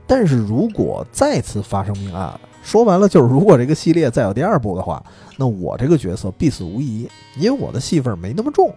[0.09, 5.01] 但是如果再次发生命案，说白了就是如果这个系列再有第二部的话，
[5.37, 8.73] 那我这个角色必死无疑，因为我的戏份没那么重。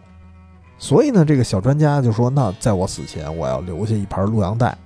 [0.76, 4.76] 所以呢，这个小专家就说，那在我死前，我要留下一盘录像带。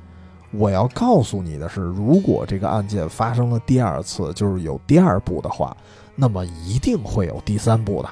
[0.53, 5.77] 我要告诉你的是，如果这个案件发生了第二次，就是有第二部的话，
[6.15, 8.09] 那么一定会有第三部的。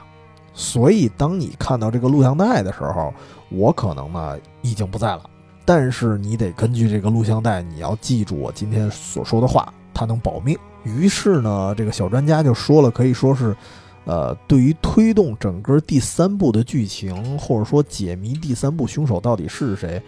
[0.53, 3.15] 所以，当你看到这个录像带的时候，
[3.49, 5.31] 我可能呢已经不在了。
[5.65, 10.59] 但是你得根据这个录像带，你要记住我今天所说的话，它能保命。
[10.83, 13.57] 于是呢，这个小专家就说了，可以说是，
[14.05, 20.03] 呃，对于推动整个第三部的剧情，或者说解谜第三部凶手到底是谁。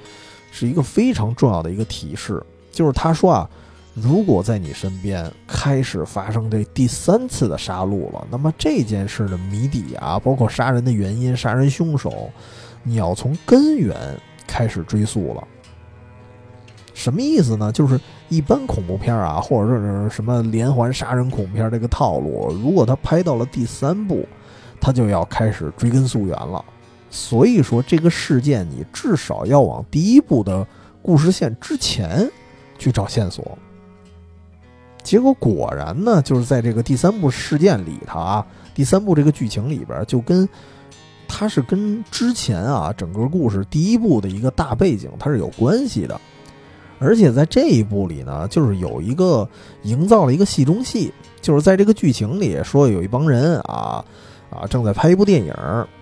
[0.52, 2.42] 是一个非常重要的一个提示，
[2.72, 3.50] 就是他说啊，
[3.92, 12.30] 如果在你身边开始发生这第三次的杀戮了，那么这件事的谜底啊，包括杀人的原因、杀人凶手，
[12.82, 13.94] 你要从根源
[14.46, 15.46] 开始追溯了。
[16.94, 17.70] 什么意思呢？
[17.70, 24.26] 就是一般恐怖片啊，或者是什么连环杀人恐怖片这个套路，如果他拍到了第三部，
[24.80, 26.64] 他就要开始追根溯源了。
[27.10, 30.66] 所以说，这个事件你至少要往第一部的
[31.02, 32.28] 故事线之前
[32.78, 33.56] 去找线索。
[35.02, 40.48] 结果果然呢，就是在这个第三部事件里头啊，第三部这个剧情里边，就跟
[41.28, 46.20] 它是跟之前啊整个故事第一部的一个大背景它是有关系的。
[46.98, 49.48] 而且在这一部里呢，就是有一个
[49.82, 54.04] 营造了一个戏中戏，就是在这个剧情里说有一帮人啊。
[54.48, 55.52] 啊，正在拍一部电影。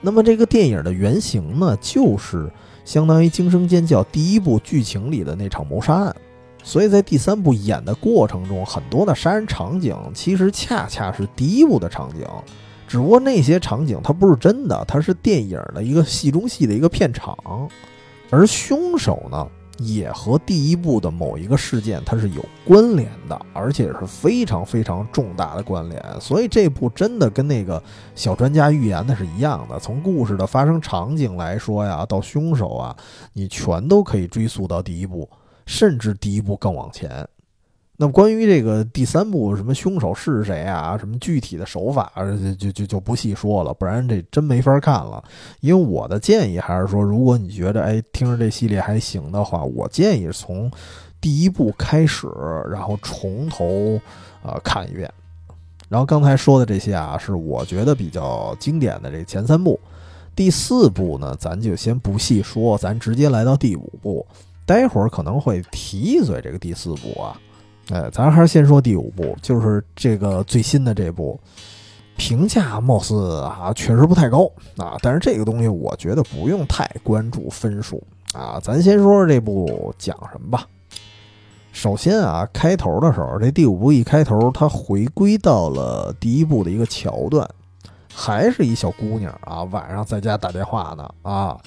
[0.02, 2.52] 那么这个电影的原型呢，就是
[2.84, 6.14] 相当于《惊声尖叫》第一部剧情里的那场谋杀案。
[6.62, 12.26] 所以在第三部演的过程中，很多的杀人场景其实恰恰是第一部的场景，
[12.94, 17.36] 只不过那些场景它不是真的，它是电影的一个戏中戏的一个片场。
[18.30, 26.00] 而凶手呢，也和第一部的某一个事件它是有关联的，而且是非常非常重大的关联。
[26.20, 27.82] 所以这部真的跟那个
[28.14, 32.96] 小专家预言的是一样的，从故事的发生场景来说呀，到凶手啊，
[33.32, 35.28] 你全都可以追溯到第一部，
[35.66, 37.26] 甚至第一部更往前。
[37.96, 45.22] 那么关于这个第三部什么凶手是谁啊，什么具体的手法，就就就就不细说了，不然这真没法看了。
[45.60, 50.68] 因为我的建议还是说，如果你觉得哎听着这系列还行的话，我建议从
[51.20, 52.26] 第一部开始，
[52.68, 54.00] 然后从头
[54.42, 55.08] 啊看一遍。
[55.88, 59.78] 然后刚才说的这些啊，是我觉得比较经典的这前三部。
[60.34, 64.26] 第四部呢，咱就先不细说，咱直接来到第五部。
[64.66, 67.40] 待会儿可能会提一嘴这个第四部啊。
[67.90, 71.38] 哎，咱还是先说第五部，就是这个最新的这部，
[72.16, 74.96] 评价貌似啊确实不太高啊。
[75.02, 78.58] 但是这个东西我觉得不用太关注分数啊。
[78.62, 80.66] 咱先说说这部讲什么吧。
[81.72, 87.46] 首先啊，开头的时候，这第五部一开头，它回归到了第一部的一个桥段，
[88.14, 91.58] 还是一小姑娘啊，晚上在家打电话呢啊。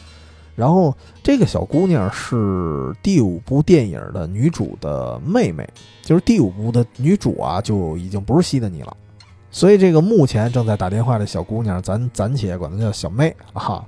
[0.57, 0.91] 然后
[1.21, 5.69] 这个小姑娘是第五部电影的女主的妹妹，
[6.01, 8.97] 就是第五部的女主啊，就已经不是西德尼了。
[9.51, 13.85] 所以这个目前正在打电话的小姑娘，咱暂且管她叫小妹啊。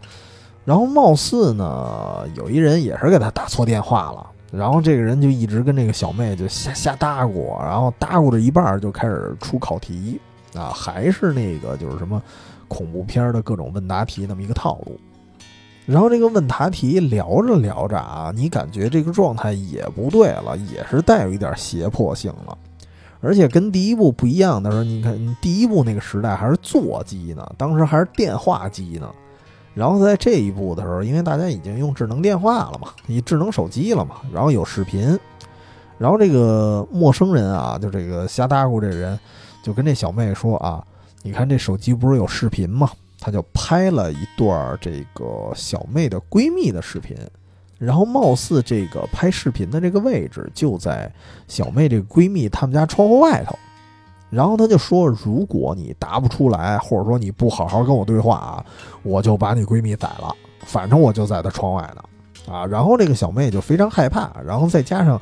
[0.63, 10.21] 然后貌似呢，有一人也是给她打错电话了，然后这个人就一直跟这个小妹就瞎瞎搭咕，然后搭咕着一半就开始出考题
[10.53, 12.21] 啊，还是那个就是什么
[12.67, 14.99] 恐怖片的各种问答题那么一个套路。
[15.89, 22.56] 然后这个问答题聊着聊着啊，你感觉这个状态也不对了，也是带有一点胁迫性了。
[23.21, 29.10] 而且跟第一部不一样的时候，你看第一部那个时代还是座机呢，当时还是电话机呢。
[29.73, 35.19] 然后在这一部的时候，因为大家已经用智能电话了嘛，你智能手机了嘛，然后有视频。
[35.97, 39.19] 然后这个陌生人啊，就这个瞎搭咕这人，
[39.63, 40.86] 就跟这小妹说啊，
[41.23, 42.91] 你看这手机不是有视频吗？
[43.19, 47.15] 他就拍了一段这个小妹的闺蜜的视频，
[47.77, 51.12] 然后貌似这个拍视频的这个位置就在
[51.47, 53.58] 小妹这个闺蜜他们家窗户外头，
[54.29, 58.65] 然后他就说：“如果你答不出来，或者说你不好好跟我对话啊，
[59.03, 60.34] 我就把你闺蜜宰了。
[60.65, 65.19] 反正我就在她窗外呢，啊。”然后这个小妹就非常害怕，然后再加上，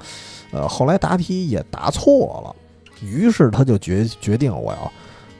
[0.51, 2.55] 呃，后来答题也答错了，
[3.01, 4.91] 于是他就决决定我要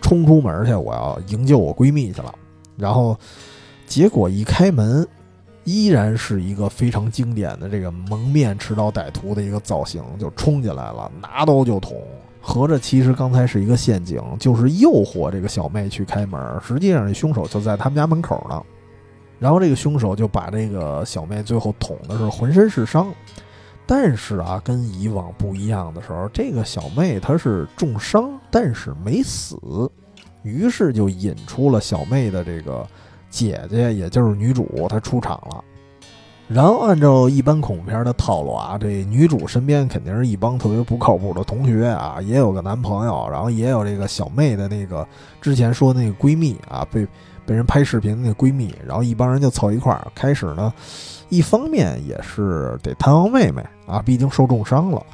[0.02, 2.34] 冲出门去，我要营救我闺蜜去了。
[2.78, 3.18] 然后，
[3.86, 5.06] 结果一开门，
[5.63, 12.02] 依然是一个非常经典的这个蒙面持刀歹徒的一个造型，就冲进来了，拿刀就捅。
[12.40, 16.40] 合着其实刚才是一个陷阱，就是诱惑这个小妹去开门。
[16.62, 18.63] 实际上这凶手就在他们家门口呢。
[19.38, 23.13] 然后这个凶手就把这个小妹最后捅的是浑身是伤。
[23.86, 29.58] 但是啊，跟以往不一样的时候，这个小妹她是重伤，但是没死。
[30.48, 32.88] 于是就引出了小妹的这个
[33.30, 35.64] 姐姐，也就是女主，她出场了。
[36.48, 45.06] 然后按照一般恐怖片的套路啊，这女主身边肯定是一帮特别不靠谱的同学啊，也有个男朋友，然后也有这个小妹的那个
[45.42, 47.06] 之前说那个闺蜜啊，被
[47.46, 50.74] 被人拍视频那闺蜜，然后一帮人就凑一块儿，开始呢，
[51.28, 55.06] 一方面也是得探望妹妹啊，毕竟受重伤了；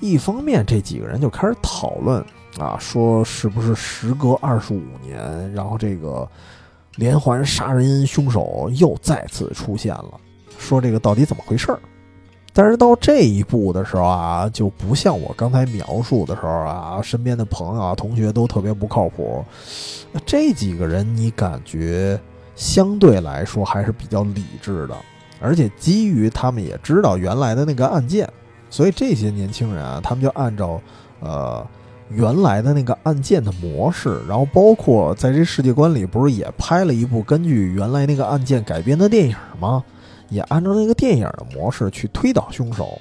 [0.00, 2.24] 一方面这几个人就开始讨论。
[2.58, 6.28] 啊，说是不是时隔二十五年，然后这个
[6.96, 10.20] 连环杀人凶手又再次出现了？
[10.58, 11.78] 说这个到底怎么回事儿？
[12.52, 19.44] 但是到这一步的时候啊，就不像我刚才描述的时候啊，身边的朋友啊、同学都特别不靠谱。
[20.26, 22.20] 这几个人，你感觉
[22.56, 24.96] 相对来说还是比较理智的，
[25.40, 28.28] 而且基于他们也知道原来的那个案件，
[28.68, 30.80] 所以这些年轻人啊，他们就按照
[31.20, 31.64] 呃。
[32.10, 39.82] 原来的那个案件的模式，然后包括在这世界观里，不是也拍了一部根据原来那个案件改编的电影吗？
[40.28, 42.98] 也按照那个电影的模式去推导凶手，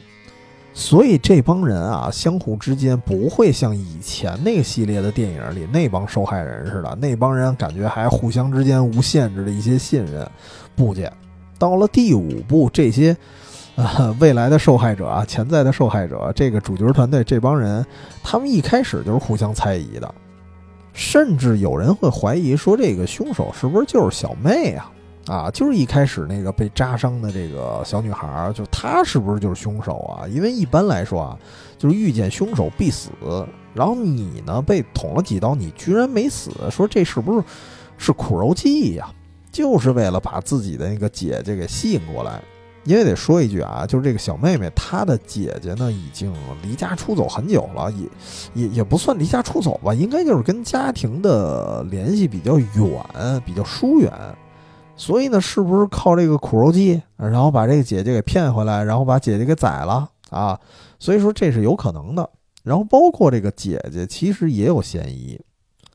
[0.73, 10.29] 所以这帮人啊，相互之间不会像以前那个系列的电影里那帮受害人似的，那帮人感觉还互相之间无限制的一些信任。
[10.75, 11.11] 不见，
[11.57, 13.17] 到了第五部，这些。
[14.19, 17.85] 未来的受害者啊，潜在的受害者，这个主角团队这帮人，
[18.23, 20.13] 他们一开始就是互相猜疑的，
[20.93, 24.91] 甚至有人会怀疑说，这个凶手是不是就是小妹啊？
[25.27, 30.27] 啊，就是一开始那个被扎伤的这个小女孩，就她是不是就是凶手啊？
[30.27, 31.37] 因为一般来说啊，
[31.77, 33.09] 就是遇见凶手必死，
[33.73, 37.45] 然后你呢被捅了几刀，你居然没死，说这是不是
[37.97, 39.07] 是苦肉计呀？
[39.51, 42.41] 就是为了把自己的那个姐姐给吸引过来。
[42.89, 46.33] 因为得说一句啊，就是这个小妹妹她的姐姐呢，已经
[46.63, 54.11] 离家出走很久了，也也也不算离家出走吧，应该就是跟家庭的联系比较远，比较疏远。
[54.95, 60.59] 所以呢，是不是靠这个苦肉计，然后把这个姐姐给骗回来，然后把姐姐给宰了啊？
[60.97, 62.27] 所以说这是有可能的。
[62.63, 65.39] 然后包括这个姐姐，其实也有嫌疑，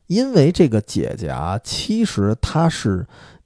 [0.07, 3.05] 因为这个姐姐啊，其实她是。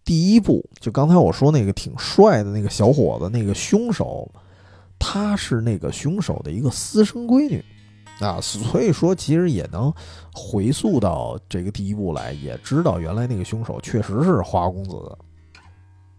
[0.09, 4.27] 第一步，就刚才我说那个挺帅的那个小伙子，那个凶手，
[4.99, 7.63] 他是那个凶手的一个私生闺女，
[8.19, 9.93] 啊，所以说其实也能
[10.33, 14.97] 回溯到这个第一步来，也知道原来那个凶手确实是花公子。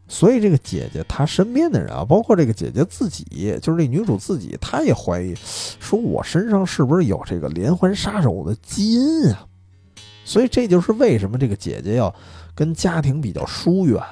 [0.08, 5.34] 所以这个姐姐她身边的人啊，包括这个姐姐自己，就是这女主自己，她也怀疑，
[5.80, 9.48] 说我身上是不是有这个连环杀手的基因啊？
[10.24, 12.14] 所以这就是为什么这个姐姐要。
[12.60, 14.04] 跟家庭比较疏远，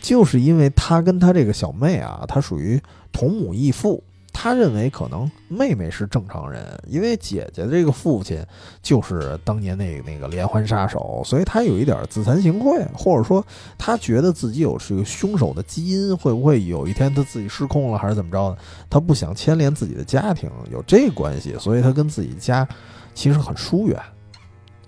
[0.00, 4.00] 就是因为他跟他这个小妹啊，他属于同母异父。
[4.32, 8.40] 他认为可能妹妹是正常人，因为姐姐的这个父亲
[8.82, 13.44] 就是当年那那个连环杀手，所以他有一点自惭形秽，或者说
[13.76, 18.58] 他觉得自己有这个凶手的基因，会不会有一天他自己失控了，还是怎么着的？
[18.88, 22.68] 他不想牵连自己的家庭，有这关系，所以他跟自己家
[23.14, 23.98] 其实很疏远。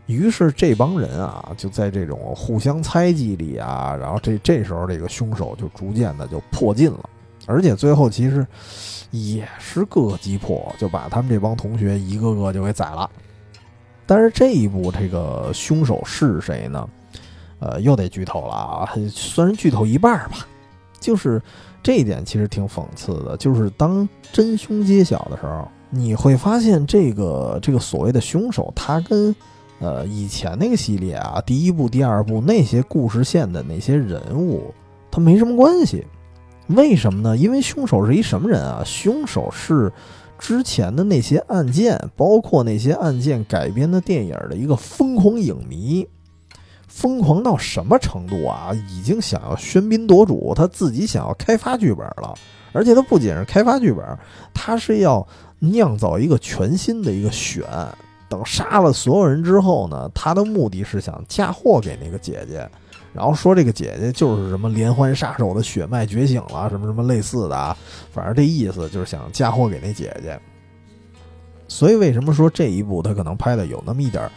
[0.08, 7.08] 于是这帮人啊，就在这种互相猜忌里啊，然后这这时候这个凶手就逐渐的就破禁了，
[7.46, 8.44] 而且最后其实
[9.10, 13.08] 也是各个击破，就把他们这帮同学一个个就给宰了。
[14.06, 16.88] 但是这一步这个凶手是谁呢？
[17.58, 20.48] 呃，又得剧透了啊，算是剧透一半吧。
[20.98, 21.40] 就是
[21.82, 29.34] 这一点其实挺讽刺的，就是当真凶揭晓的时候，你会发现这个这个所谓的凶手他跟
[29.80, 34.74] 呃，以前那个系列啊，第一部、第二部那些故事线的那些人物，
[35.10, 36.04] 他没什么关系。
[36.68, 37.36] 为什么呢？
[37.36, 38.82] 因为凶手是一什么人啊？
[38.84, 39.90] 凶手是
[40.38, 46.06] 之前的那些案件，包括那些案件改编的电影的一个疯狂影迷，
[46.86, 48.72] 疯狂到什么程度啊？
[48.90, 52.34] 已经想要喧宾夺主，他自己想要开发剧本了。
[52.72, 54.04] 而且他不仅是开发剧本，
[54.52, 55.26] 他是要
[55.60, 57.64] 酿造一个全新的一个悬。
[58.28, 62.68] 等杀了所有人之后呢，他的目的是想嫁祸给那个姐姐，
[63.12, 67.76] 然后说这个姐姐就是什么连环杀手的血脉觉醒了，什么什么类似的啊，
[68.12, 70.38] 反正这意思就是想嫁祸给那姐姐。
[71.68, 74.30] 所以为什么说这一部他可能拍的有那么一点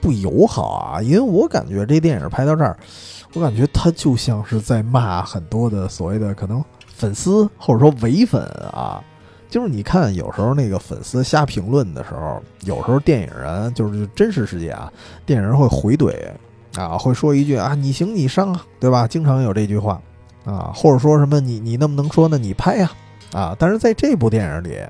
[0.00, 1.02] 不友好啊？
[1.02, 2.76] 因为我感觉这电影拍到这儿，
[3.34, 8.42] 我感觉他就像是在骂很多的所谓的可能粉丝或者说伪粉
[8.72, 9.02] 啊。
[9.48, 14.92] 就是你看，有时候那个粉丝瞎评论的时候，有时候电影人就是真实世界啊，
[15.24, 16.12] 电影人会回怼
[16.76, 19.06] 啊，会说一句啊，你行你上啊，对吧？
[19.06, 20.02] 经常有这句话
[20.44, 22.36] 啊，或者说什么你你那么能说呢？
[22.36, 22.90] 你拍呀
[23.32, 23.56] 啊！
[23.58, 24.80] 但是在这部电影里，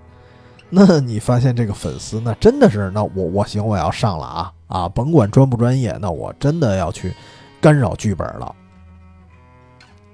[0.70, 4.88] 那你发现这个粉丝那真的是，那我我行我要上了啊啊！
[4.88, 7.14] 甭管专不专业，那我真的要去
[7.60, 8.54] 干扰剧本了。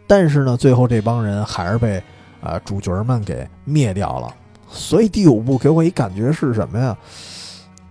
[0.07, 2.03] 但是呢，最后这帮人还是被。
[2.43, 4.34] 啊，主角们给灭掉了，
[4.68, 6.95] 所以第五部给我一感觉是什么呀？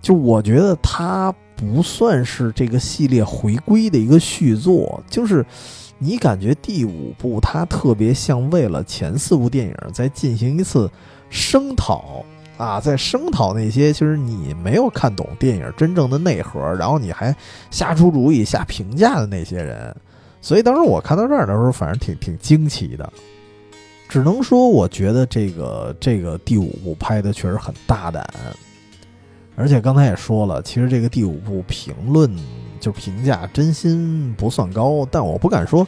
[0.02, 5.46] 就我觉得它不算是这个系列回归的一个续作，就是
[6.00, 10.90] 你感觉第五部它特别像为了前四部电影在进行一次
[11.30, 12.26] 声讨
[12.58, 17.36] 啊，在声讨那些其实你没有看懂电影真正的内核，然后你还
[17.70, 19.96] 瞎出主意、瞎评价的那些人。
[20.42, 23.14] 所以当时我看到这儿的时候，反正挺挺惊奇的。
[24.12, 28.30] 只能说，我觉得这个这个第五部拍的确实很大胆，
[29.56, 32.30] 而且刚才也说了，其实这个第五部评论
[32.78, 35.88] 就评价真心不算高，但我不敢说，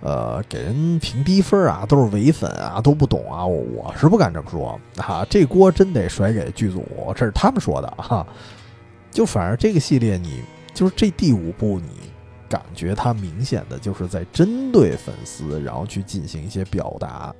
[0.00, 6.84] 呃，给人评低分啊，都是伪粉啊，都不懂啊，我是不敢这么说啊，这锅真得甩给剧组，
[7.16, 8.26] 这是他们说的哈。
[9.10, 10.42] 就反正这个系列，你
[10.74, 11.88] 就是这第五部，你
[12.46, 17.34] 感觉它明显的就是在针对粉丝，然后去进行一些表达。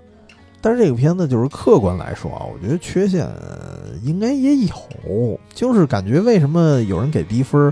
[0.64, 3.28] 但是这个片子就是客观来说啊，我觉得缺陷
[4.02, 7.70] 应该也有，就是感觉为什么有人给低分，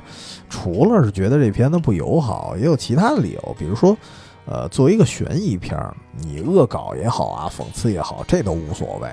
[0.50, 3.96] 除了是觉得这片子不友好，也有其他的理由，比如说，
[4.44, 5.74] 呃，作为一个悬疑片，
[6.18, 9.08] 你恶搞也好啊，讽刺也好，这都无所谓。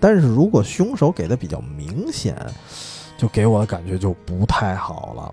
[0.00, 2.36] 但是如果凶手给的比较明显，
[3.16, 5.32] 就给我的感觉就不太好了。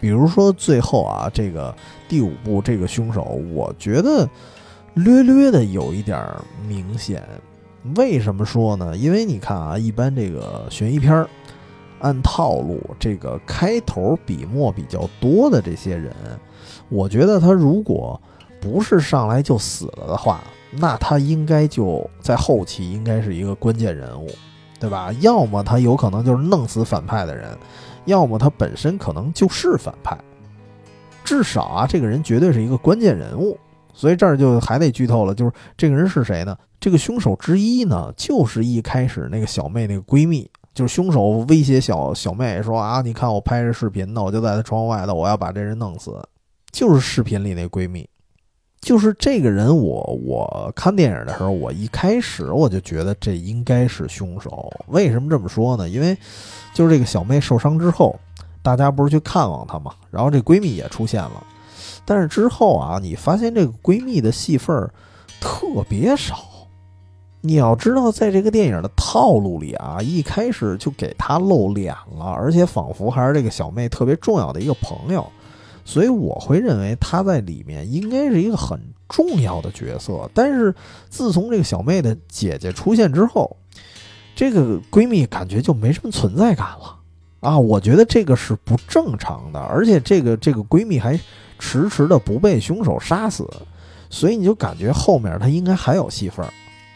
[0.00, 1.76] 比如说最后啊，这个
[2.08, 4.26] 第五部这个凶手，我觉得。
[4.96, 6.26] 略略的有一点
[6.66, 7.22] 明显，
[7.96, 8.96] 为什么说呢？
[8.96, 11.28] 因为你看啊，一般这个悬疑片儿，
[12.00, 16.14] 按套路，这个开头笔墨比较多的这些人，
[16.88, 18.18] 我觉得他如果
[18.58, 24.30] 不是上来就死了的话，那他应该就在后期应该是一个关键人物，
[24.80, 25.12] 对吧？
[25.20, 27.54] 要么他有可能就是弄死反派的人，
[28.06, 30.16] 要么他本身可能就是反派。
[31.22, 33.58] 至少啊，这个人绝对是一个关键人物。
[33.96, 36.56] 所以这儿就还得剧透了，就是这个人是谁呢？
[36.78, 46.12] 这个凶手之一呢，就是一开始那个小妹那个闺蜜，就是凶手威胁小小妹说啊，你看我拍着视频呢，我就在她窗外头，我要把这人弄死。
[46.70, 48.06] 就是视频里那闺蜜，
[48.82, 49.74] 就是这个人。
[49.74, 54.70] 我我看电影的时候，我一开始我就觉得这应该是凶手。
[54.88, 55.88] 为什么这么说呢？
[55.88, 56.14] 因为
[56.74, 58.14] 就是这个小妹受伤之后，
[58.62, 61.42] 大家不是去看望她嘛，然后这闺蜜也出现了。
[62.04, 64.92] 但是之后啊，你发现这个闺蜜的戏份儿
[65.40, 66.36] 特别少。
[67.42, 75.24] 你要知道，在这个电影的套路里啊，一开始就给她露脸了，而且仿佛还是这个小妹特别重要的一个朋友，
[75.84, 80.28] 所以我会认为她在里面应该是一个很重要的角色。
[80.34, 80.74] 但是
[81.08, 83.56] 自从这个小妹的姐姐出现之后，
[84.34, 86.98] 这个闺蜜感觉就没什么存在感了
[87.50, 87.58] 啊！
[87.58, 91.18] 我觉得这个是不正常的，而且这个这个闺蜜还。
[91.58, 93.48] 迟迟的不被凶手杀死，
[94.10, 96.46] 所以你就感觉后面她应该还有戏份。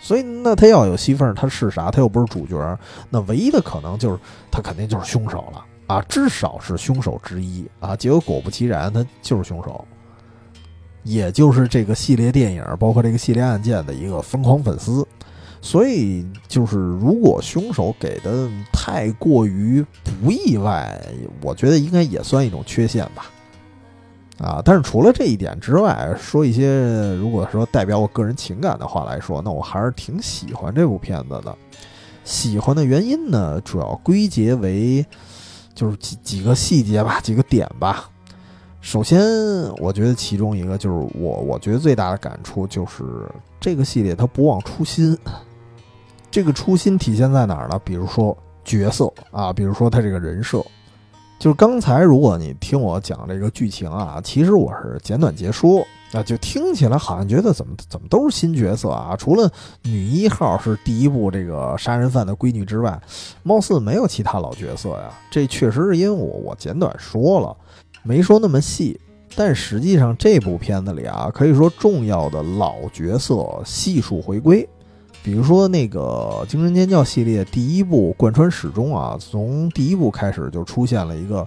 [0.03, 1.91] 所以那她要有戏份她，是啥？
[1.91, 2.79] 她又不是主角，
[3.09, 4.19] 那唯一的可能就是
[4.51, 7.97] 他肯定就是凶手了啊，至少是凶手之一啊。
[7.97, 9.83] 结果果不其然，他就是凶手，
[11.05, 15.07] 也就是这个系列电影，包括这个系列案件的一个疯狂粉丝。
[15.63, 19.85] 所以就是如果凶手给的太过于
[20.23, 21.01] 不意外，
[21.43, 23.31] 我觉得应该也算一种缺陷吧。
[24.39, 31.55] 啊，但是除了这一点之外，说一些如果说代表我个人情感的话来说，那我还是挺喜欢这部片子的。
[32.25, 35.05] 喜欢的原因呢，主要归结为
[35.75, 38.09] 就是几几个细节吧，几个点吧。
[38.81, 39.21] 首先，
[39.77, 43.05] 我觉得其中一个就是我我觉得最大的感触就是
[43.61, 45.15] 这个系列它不忘初心。
[46.31, 47.81] 这个初心体现在哪儿呢？
[47.85, 50.65] 比如说角色啊，比如说他这个人设。
[51.39, 55.81] 就是刚才，如果你听我讲这个剧情啊，其实我是简短截说，
[56.13, 59.51] 啊，就听起来好像觉得怎么怎么都是新角色啊，除了
[59.83, 63.01] 女一号是第一部这个杀人犯的闺女之外，
[63.43, 65.11] 貌似没有其他老角色呀。
[65.31, 67.57] 这确实是因为我我简短说了，
[68.03, 69.01] 没说那么细，
[69.35, 74.69] 但实际上这部片子里啊，可以说重要的老角色悉数回归。
[75.23, 81.47] 比如说那个《惊人尖叫》系列第一部贯穿始终啊，从第一部开始就出现了一个，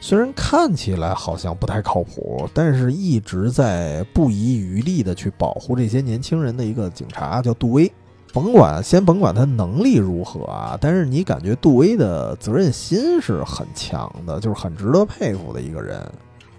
[0.00, 7.90] 虽然看起来好像不太靠谱，但是一直在不遗余力的去保护这些年轻人的一个警察，叫杜威。
[8.32, 16.00] 甭管先甭管他能力如何啊，但是你感觉杜威的责任心是很强的，就是很值得佩服的一个人。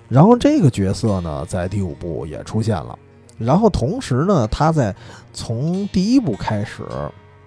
[0.10, 2.98] 然后这个角色呢，在第五部也出现了。
[3.40, 4.96] 然后同时呢，他在
[5.34, 6.84] 从第一部开始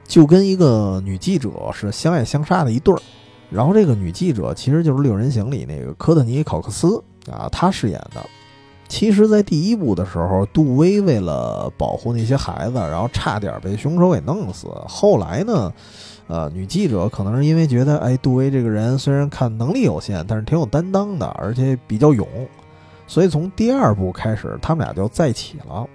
[0.05, 3.01] 就跟一个女记者是相爱相杀的一对儿。
[3.51, 8.21] 然后这个女记者其实就是《六人行》里那个科特尼·考克斯啊，她饰演的。
[8.89, 14.69] 其实，在第一部的时候，杜威为了保护那些孩子，然后差点被凶手给弄死。
[14.87, 15.73] 后来呢，
[16.27, 22.27] 呃，女记者可能是因为觉得，哎，杜威这个人虽然看能力有限，但是挺有担当的，而且比较勇。
[23.07, 25.87] 所以从第二部开始，他们俩就在一起了。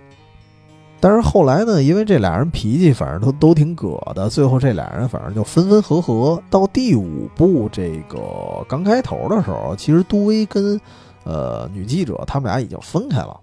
[0.99, 6.41] 但是后来呢，因为这俩人脾气反正都都挺葛的，最后这俩人反正就分分合合。
[6.49, 10.81] 到第五部这个刚开头的时候，其实杜威跟
[11.23, 13.39] 呃女记者他们俩已经分开了。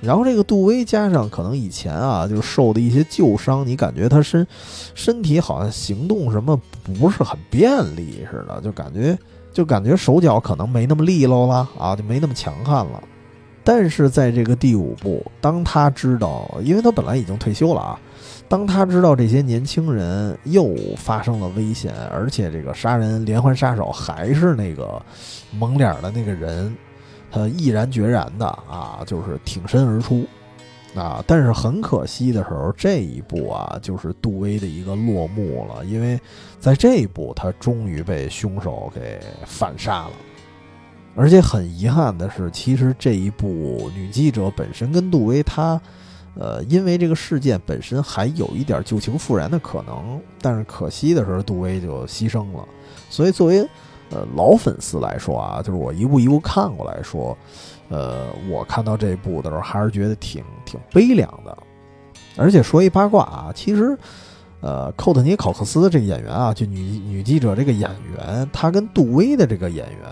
[0.00, 4.46] 然后这个杜威加上可能以前啊就受的一些旧伤，你感觉他身
[4.94, 6.60] 身体好像行动什么
[7.00, 9.18] 不是很便利似的，就感觉。
[9.54, 13.02] 就感觉手脚可能没那么利落了啊，就没那么强悍了。
[13.62, 17.98] 但是在这个第五部，当他知道，因为他本来已经退休了啊，
[18.46, 25.00] 当他知道这些年轻人又发生了危险，而且这个杀人连环杀手还是那个
[25.50, 26.76] 蒙脸的那个人，
[27.30, 30.26] 他毅然决然的啊，就是挺身而出。
[30.94, 31.22] 啊！
[31.26, 35.84] 但是很可惜的时候，这一步啊，就是杜威的一个落幕了。
[35.84, 36.20] 因为
[36.60, 40.12] 在这一部，他终于被凶手给反杀了。
[41.16, 45.80] 而且很遗憾的是，其实这一部女记者本身跟杜威他，
[46.36, 50.20] 呃，因为这个事件本身还有一点旧情复燃的可能。
[50.40, 52.64] 但是可惜的时候，杜威就牺牲了。
[53.10, 53.68] 所以作为
[54.10, 57.36] 呃老粉丝来说啊，就是我一步一步看过来说。
[57.88, 61.56] 呃，我看到这部的时候，还是觉得挺挺悲凉的。
[62.36, 63.96] 而且说一八卦啊，其实，
[64.60, 70.08] 呃，寇特尼·考克斯这个演员啊，就女女记者这个演员，她跟杜威的这个演员，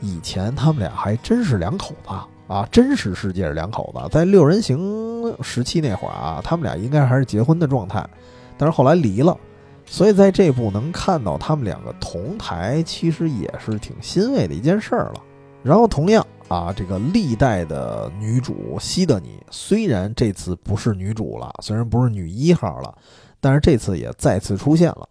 [0.00, 2.14] 以前他们俩还真是两口子
[2.46, 8.06] 啊， 真实世界是两口子，在六人行时期那会儿啊，他们俩应该还是结婚的状态，
[8.56, 9.36] 但是后来离了，
[9.84, 15.22] 所以在这部能看到他们两个同台，其实也是挺欣慰的一件事儿了。
[15.64, 22.96] 然后同样啊，这个历代的女主西德尼，虽然这次不是女主了，虽然不是女一号了，
[23.40, 25.08] 但是这次也再次出现了，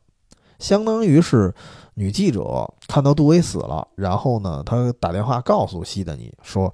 [0.60, 1.54] 相当于是。
[2.00, 6.72] 女记者看到杜威死了，然后呢，她打电话告诉西德尼说：“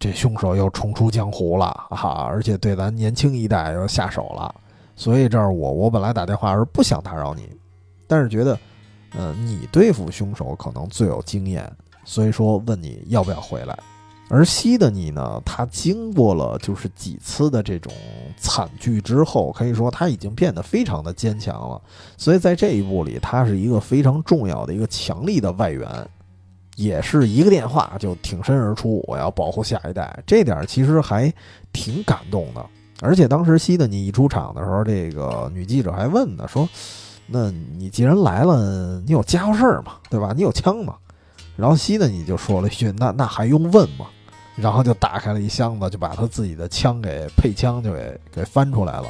[0.00, 4.54] 这凶手又重出江湖了啊，而且对咱年轻一代又下手了。
[4.94, 7.46] 所以这儿我我本来打电话是不想打扰你，
[8.06, 8.58] 但是觉得，
[9.14, 11.70] 呃，你对付凶手可能最有经验，
[12.06, 13.78] 所以说问你要不要回来。”
[14.28, 15.40] 而西的你呢？
[15.44, 17.92] 他经过了就是几次的这种
[18.36, 21.80] 惨剧之后，可以说他已经变得非常的坚强了。
[22.16, 25.88] 所以在这一步里，他是一个非常重要的一个强力的外援，
[26.74, 30.20] 也是一个电话就挺身而出，我要保护下一代。
[30.26, 31.32] 这点其实还
[31.72, 32.66] 挺感动的。
[33.00, 36.68] 而且当时西的你一出场的时候，这个女记者还问呢，说
[37.28, 39.98] ：“那你既然来了，你有家伙事儿吗？
[40.10, 40.32] 对吧？
[40.34, 40.96] 你有枪吗？”
[41.56, 44.06] 然后西的你就说了一句：“那那还用问吗？”
[44.56, 49.06] 然后就打开了一箱子，就把他自己的枪给配枪就给给翻出来了。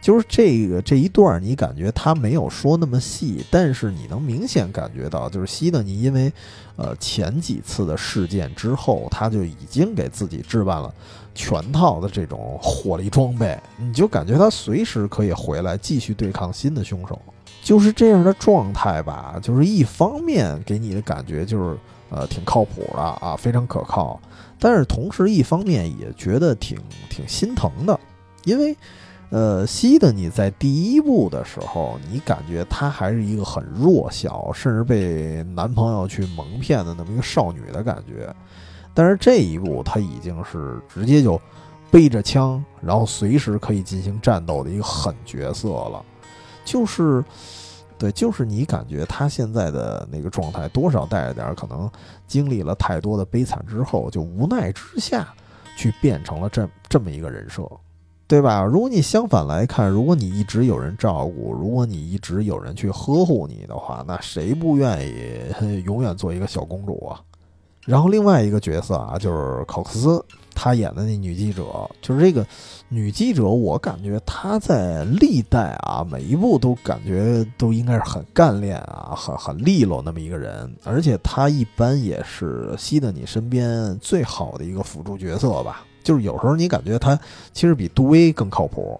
[0.00, 6.32] 就是这个这一段，你感觉他没有说那么细，但是你能明显感觉到，就是西德尼因为，
[6.76, 10.94] 呃前几次的事件之后，他就已经给自己置办了
[11.34, 17.20] 全套的这种火力装备，你就感觉他随时可以回来继续对抗新的凶手。
[17.68, 21.76] 就是这样的状态吧，就是一方面给你的感觉就是
[22.08, 24.18] 呃挺靠谱的啊，非常可靠。
[24.58, 26.78] 但是同时，一方面也觉得挺
[27.10, 28.00] 挺心疼的，
[28.44, 28.74] 因为，
[29.28, 38.34] 呃，西的你在第一部的时候，你感觉她还是一个很弱小，甚至被男朋友去蒙骗的那么一个少女的感觉。
[38.94, 41.38] 但是这一部，她已经是直接就
[41.90, 46.02] 背着枪，然后随时可以进行战斗的一个狠角色了，
[46.68, 47.24] 就是。
[48.00, 51.90] 对，就是你感觉他现在的那个状态，多少带着点可能
[52.28, 55.34] 经历了太多的悲惨之后，就无奈之下
[55.76, 57.68] 去变成了这这么一个人设，
[58.28, 58.62] 对吧？
[58.62, 67.20] 如果你相反来看，如果你一直有人照顾，如果你一直有人去呵护你的话，那谁不愿意永远做一个小公主啊？
[67.84, 70.24] 然后另外一个角色啊，就是考克斯，
[70.58, 72.44] 她演的那女记者，就是这个。
[72.90, 85.84] 女记者，我感觉她在历代啊，每一部都感觉都应该是很干练啊，很很利落那么一个人，而且她一般也是吸的你身边最好的一个辅助角色吧。
[86.02, 87.14] 就是有时候你感觉她
[87.52, 88.98] 其实比杜威更靠谱，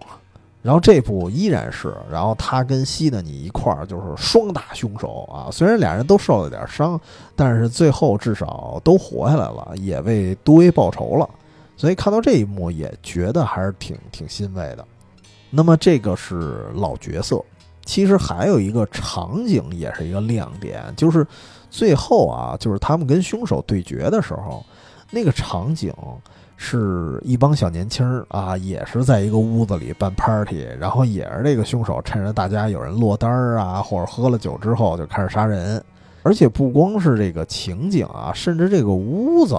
[0.61, 7.01] 然后这部依然是，然后他跟吸的你一块儿就是双打凶手啊，虽然俩人都受了点伤，
[7.35, 11.27] 但是最后至少都活下来了，也为杜威报仇了。
[11.79, 14.85] 所以看到这一幕也觉得还是挺挺欣慰的。
[15.49, 17.41] 那么这个是老角色，
[17.85, 21.25] 其实还有一个场景也是一个亮点，就是
[21.69, 24.61] 最后啊，就是他们跟凶手对决的时候，
[25.09, 25.93] 那个场景
[26.57, 35.81] 是一帮小年轻儿啊，也是在一个屋子里办 party，然后也是这个凶手趁着大家有人落单儿啊，或者喝了酒之后就开始杀人，
[36.23, 39.57] 而且不光是这个情景啊，甚至这个屋子。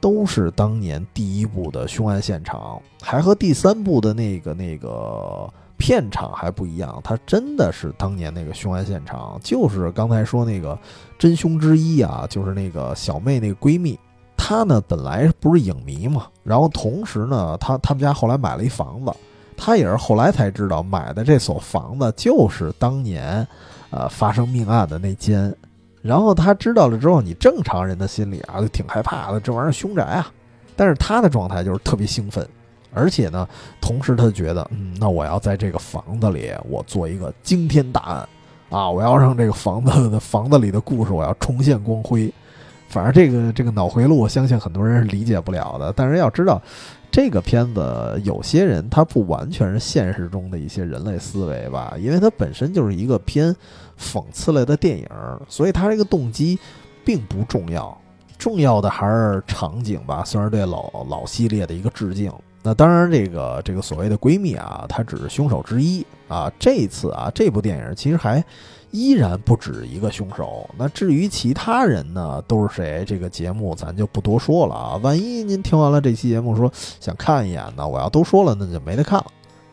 [0.00, 7.00] 都是当年第一部的凶案现场，还和第三部的那个那个片场还不一样。
[7.04, 10.78] 它真的是当年那个凶案现场，就是刚才说那个
[11.18, 13.98] 真凶之一啊，就是那个小妹那个闺蜜。
[14.36, 19.12] 她呢本来不是影迷嘛，然后同时呢，她他们家后来买了一房子，
[19.54, 23.46] 她也是后来才知道买的这所房子就是当年，
[23.90, 25.54] 呃发生命案的那间。
[26.02, 30.32] 然后他知道了之后，你正常人的心里啊就挺害怕的，这玩意儿凶宅啊。
[30.76, 32.48] 但是他的状态就是特别兴奋，
[32.94, 33.46] 而且呢，
[33.80, 38.28] 同时他觉得，嗯，那我要在这个房子里，我做一个惊天大案
[38.70, 38.88] 啊！
[38.88, 42.32] 我要让这个房子的房子里的故事，我要重现光辉。
[42.88, 45.92] 反正这个这个脑回路，我相信很多人是理解不了的。
[45.94, 46.60] 但是要知道。
[47.10, 53.54] 这个片子有些人他不完全是现实中的一些人类思维吧，因为它本身就是一个偏
[53.98, 55.06] 讽刺类的电影，
[55.48, 56.58] 所以它这个动机
[57.04, 58.00] 并不重要，
[58.38, 62.32] 重要的还是场景吧，算是对老老系列的一个致敬。
[62.62, 66.52] 那当然，这个这个所谓的闺蜜啊，她只是凶手之一啊。
[66.58, 68.44] 这次啊，这部电影其实还。
[68.90, 70.68] 依然不止一个凶手。
[70.76, 73.04] 那至于其他人呢，都是谁？
[73.06, 74.96] 这个节目咱就不多说了啊。
[75.02, 79.26] 万一您听完了这期节目说想看一眼呢，我要都说了，那就没得看了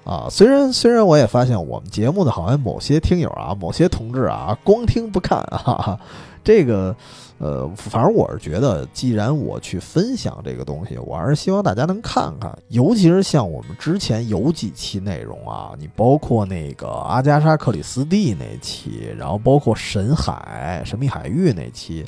[0.04, 0.28] 啊。
[0.32, 6.00] 虽然虽然我也发现我们节目的好像某些听友啊，某些同志啊，光听不看啊，
[6.44, 6.96] 这个
[7.40, 22.04] 呃，反正我是觉得，既然我去分享这个东西，我还是希望大家能看看，尤其是像我们之前有几期内容啊，你包括那个阿加莎·克里斯蒂那期，然后包括神海、神秘海域那期，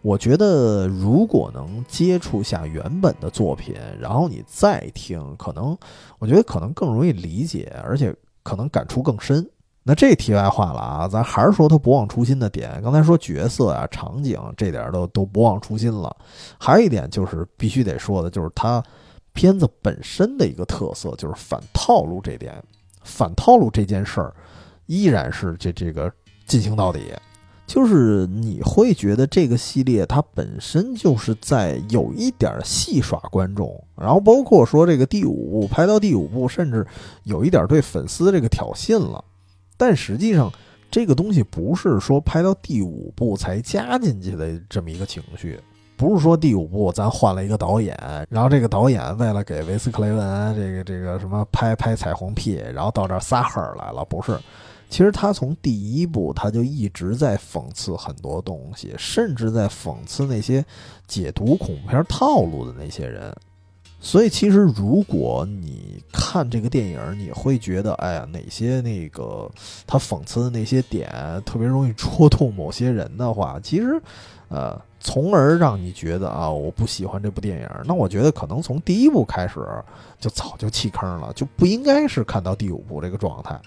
[0.00, 5.76] 我觉得如果能接触下原本的作品，然后你再听，可能
[6.18, 9.46] 我觉得可能更容易理解，而且可能感触更深。
[9.82, 12.80] 那这题外话了啊，咱还是说他不忘初心的点。
[12.82, 16.14] 刚才说角色啊、场景这点都都不忘初心了。
[16.58, 18.82] 还有一点就是必须得说的，就是他
[19.32, 22.62] 片子本身的一个特色，就是反套路这点。
[23.02, 24.34] 反套路这件事儿，
[24.84, 26.12] 依然是这这个
[26.46, 27.00] 进行到底。
[27.66, 36.86] 就是你会觉得这个系列它本身就是在有一点戏耍观众，然后包括说这个第五部拍到第五部，甚至
[37.22, 39.24] 有一点对粉丝这个挑衅了。
[39.80, 40.52] 但实际上，
[40.90, 45.58] 这个东西不是说拍到第五部才加进去的这么一个情绪，
[45.96, 47.96] 不是说第五部咱换了一个导演，
[48.28, 54.38] 然后这个导演为了给维斯克雷文这个这个什么拍拍彩虹屁，然后到这儿撒狠来了，不是。
[54.90, 60.62] 其实他从第一部他就一直在讽刺很多东西，甚至在讽刺那些
[61.06, 63.34] 解读恐怖片套路的那些人。
[64.02, 69.50] 所以，其实如果你看这个电影，你会觉得，哎呀，哪些那个
[69.86, 71.10] 他讽刺的那些点
[71.44, 74.00] 特别容易戳痛某些人的话，其实，
[74.48, 77.68] 呃，从而让你觉得啊，我不喜欢这部电影。
[77.84, 79.60] 那我觉得可能从第一部开始
[80.18, 83.60] 就早就弃坑了，就不应该是看到第五部这个状态。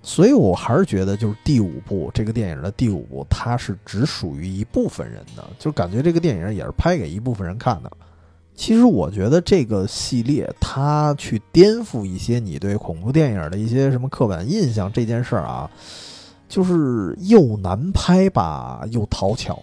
[0.00, 7.90] 所以我还是觉得，就是第五部这个电影的第五部，它是只属于一部分人的，就感觉这个电影也是拍给一部分人看的。
[8.56, 15.70] 其实我觉得这个系列，它去颠覆一些你对恐怖电影的一些什么刻板印象这件事儿啊，
[16.48, 19.58] 就是又难拍吧，又讨巧。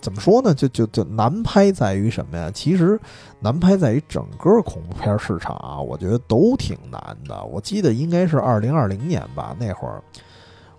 [0.00, 0.52] 怎么说呢？
[0.52, 2.50] 就就就难拍在于什么呀？
[2.52, 3.00] 其实
[3.40, 7.44] 难拍在于整个恐怖片市场啊，我觉得都挺难的。
[7.44, 10.02] 我记得应该是二零二零年吧，那会儿。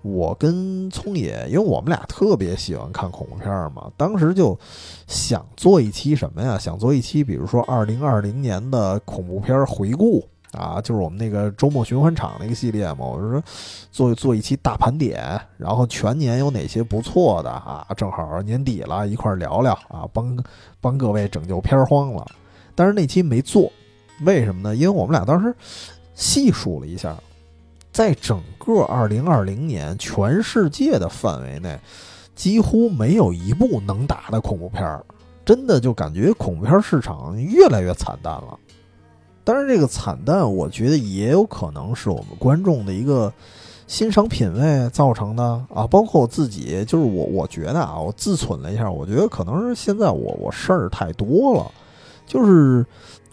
[0.03, 4.57] 我跟聪野，因为我们俩特别喜欢看恐怖片嘛，当时就
[5.05, 6.57] 想做一期什么呀？
[6.57, 13.05] 想做一期，比如说二零二零年的恐怖片回顾啊，就是我们那个周末循环场那个系列嘛。
[13.05, 13.43] 我就说
[13.91, 17.85] 做做一期大盘点，然后全年有哪些不错的啊？
[17.97, 20.37] 正好年底了，一块聊聊啊，帮
[20.79, 22.25] 帮各位拯救片荒了。
[22.75, 23.69] 但是那期没做，
[24.21, 24.75] 为什么呢？
[24.75, 25.53] 因为我们俩当时
[26.13, 27.17] 细数了一下。
[27.97, 31.79] 在整个二零二零年，全世界的范围内，
[32.35, 35.03] 几乎没有一部能打的恐怖片儿，
[35.43, 38.55] 真的就感觉恐怖片市场越来越惨淡了。
[39.43, 43.33] 当然，这个惨淡，我觉得也有可能是我们观众的一个
[43.87, 45.43] 欣赏品味造成的
[45.73, 45.87] 啊。
[45.87, 51.65] 包括我自己，就是我，我觉得啊，我自忖了一下，我觉得可能是现在我我事儿太多了，
[52.27, 52.85] 就是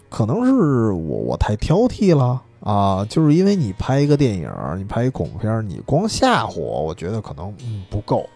[0.09, 2.41] 可能是我我太挑剔了。
[2.65, 8.27] 啊，就是因为你拍一个电影，你拍一恐怖片，你光吓唬我，我觉得可能嗯不够。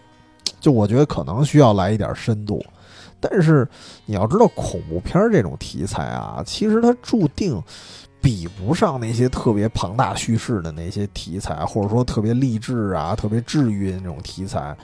[0.60, 2.64] 就我觉得可能需要来一点深度。
[3.18, 3.68] 但是
[4.06, 7.60] 你要知道，恐怖片这种题材啊，其实它注定
[8.20, 14.76] 比不上那些特别庞大叙事的那些题材，或者说特别励志啊、特别治愈的那种题材，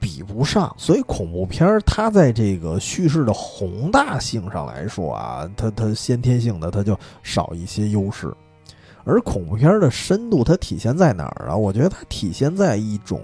[0.00, 0.74] 比不上。
[0.76, 8.34] 所以恐怖片它在这个叙事的宏大性上来说啊，它它先天性的它就少一些优势。
[9.08, 11.56] 而恐怖片的深度，它体现在哪儿啊？
[11.56, 13.22] 我觉得它体现在一种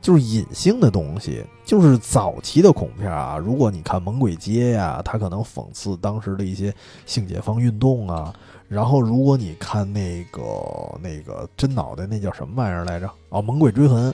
[0.00, 3.36] 就是隐性的东西，就是早期的恐怖片啊。
[3.36, 6.72] 如果你看《猛鬼街》呀，它可能讽刺当时的一些
[7.04, 8.32] 性解放运动啊。
[8.68, 10.42] 然后，如果你看那个
[11.02, 13.10] 那个真脑袋，那叫什么玩意儿来着？
[13.30, 14.12] 哦，《猛鬼追魂》。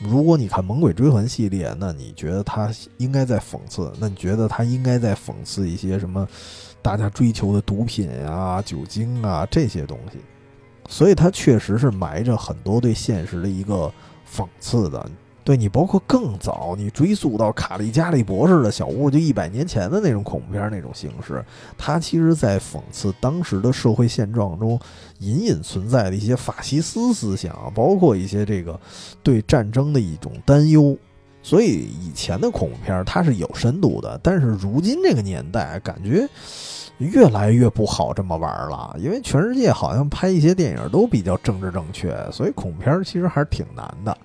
[0.00, 3.92] 如果你看《猛鬼追魂》系列，那你觉得它应该在讽刺？
[3.98, 6.28] 那你觉得它应该在讽刺一些什么？
[6.82, 10.18] 大家追求的毒品啊、酒精啊这些东西。
[10.92, 13.90] 所以它确实是埋着很多对现实的一个
[14.30, 15.10] 讽刺的，
[15.42, 21.42] 对你包括更早，你追溯到卡利加利博士的小屋，就一百年前的那种恐怖片那种形式，
[21.78, 24.78] 它其实在讽刺当时的社会现状中
[25.20, 28.78] 隐隐存在的一些法西斯思想，包括一些这个
[29.22, 30.94] 对战争的一种担忧。
[31.42, 36.28] 所以以前的恐怖片它是有深度的，但是如今这个年代感觉。
[36.98, 44.16] 越来越不好这么玩了，因为全世界好像拍一些电影都比较政治正确，所以恐怖片其实还是挺难的。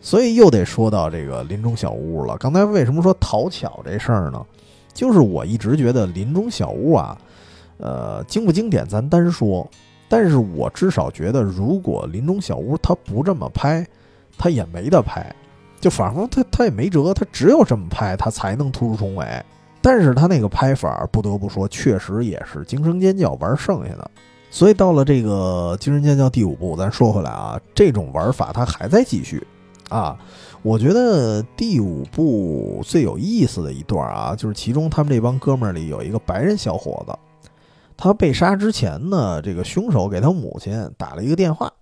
[0.00, 2.36] 所以又得说到这个林中小屋了。
[2.38, 4.44] 刚才为什么说讨巧这事儿呢？
[4.92, 7.16] 就是我一直觉得林中小屋啊，
[7.78, 9.68] 呃，经不经典咱单说，
[10.08, 13.86] 但是我至少觉得，如果林中小屋他不这么拍，
[14.36, 15.34] 他也没得拍。
[15.80, 19.24] 就仿佛他他也没辙，他只有这么拍，他才能突出重围。
[19.82, 24.10] 但是他那个拍法，不得不说，确实也是惊声尖叫玩剩下的。
[24.48, 29.44] 所以到了这个惊声尖叫第五部，咱说回来啊，这种玩法它还在继续
[29.88, 30.16] 啊。
[30.62, 37.18] 我觉得第五部最有意思的一段啊，就是其中他们这帮哥们儿里有一个白人小伙子，
[37.96, 41.72] 他被杀之前呢，这个凶手给他母亲打了一个电话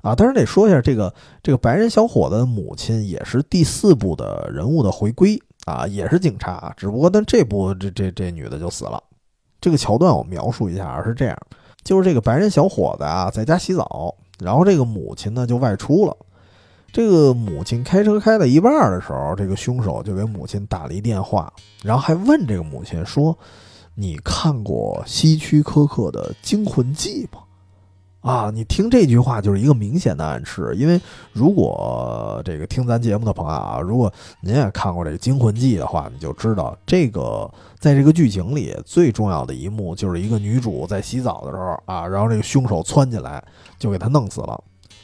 [0.00, 0.14] 啊。
[0.14, 1.12] 当然得说一下，这个
[1.42, 5.38] 这个白人小伙子的母亲也是第四部的人物的回归。
[5.66, 9.02] 啊，也是警察，只不过但这部这这这女的就死了。
[9.60, 11.36] 这个桥段我描述一下，是这样：
[11.82, 16.16] 就是这个白人小伙子啊，在家洗澡，然后这个母亲呢就外出了。
[16.92, 21.52] 这个母亲开车开到一半的时候，这个凶手就给母亲打了一电话，
[21.82, 23.36] 然后还问这个母亲说
[23.94, 27.42] ：“你看过希区柯克的《惊魂记》吗？”
[28.26, 31.00] 啊，你听这句话就是一个明显的暗示，因为
[31.32, 37.48] 如果这个听咱节目的朋友啊，如果您也看过这个《惊魂记》的话，你就知道这个
[37.78, 43.40] 在这个剧情里最重要的一幕就是一个女主在洗澡的时候啊，然后这个凶手窜进来
[43.78, 44.60] 就给她弄死了。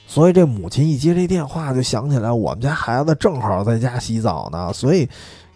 [0.08, 5.08] 所以这母亲一接这电话就想起来，我们家孩子正好在家洗澡呢，所以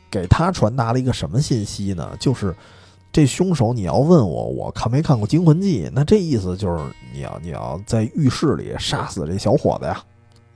[0.09, 2.13] 给他传达了一个什么信息呢？
[2.21, 2.55] 就是。
[3.17, 5.87] 这凶手，你要问我，我看没看过《惊魂记》？
[5.91, 10.05] 那这意思就是你要你要在浴室里杀死这小伙子呀。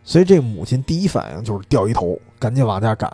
[0.04, 3.10] 所以这母亲第一反应就是掉一头，赶紧往家赶。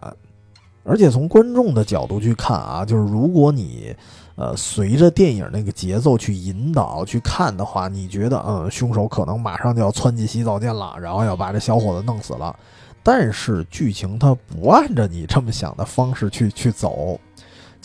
[0.83, 3.95] 而且从观众的角度去看啊，就是如果你
[4.35, 12.53] 呃随着电影那个节奏去引导去看的话，你觉得嗯凶手可能马上就要窜进洗澡间了，然后要把这小伙子弄死了。
[13.01, 17.21] 但是剧情它不按照你这么想的方式去去走。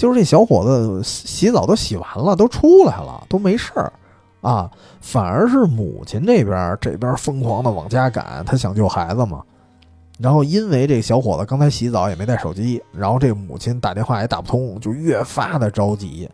[0.01, 3.93] 就是这小伙子洗澡都洗完了，都出来了，都没事儿，
[4.41, 4.67] 啊，
[4.99, 9.43] 反而是母亲这边这边疯狂的往家赶，他想救孩子嘛。
[10.17, 16.27] 然后因为这小伙子刚才洗澡也没带手机，然后这母亲打电话也打不通，就越发的着急。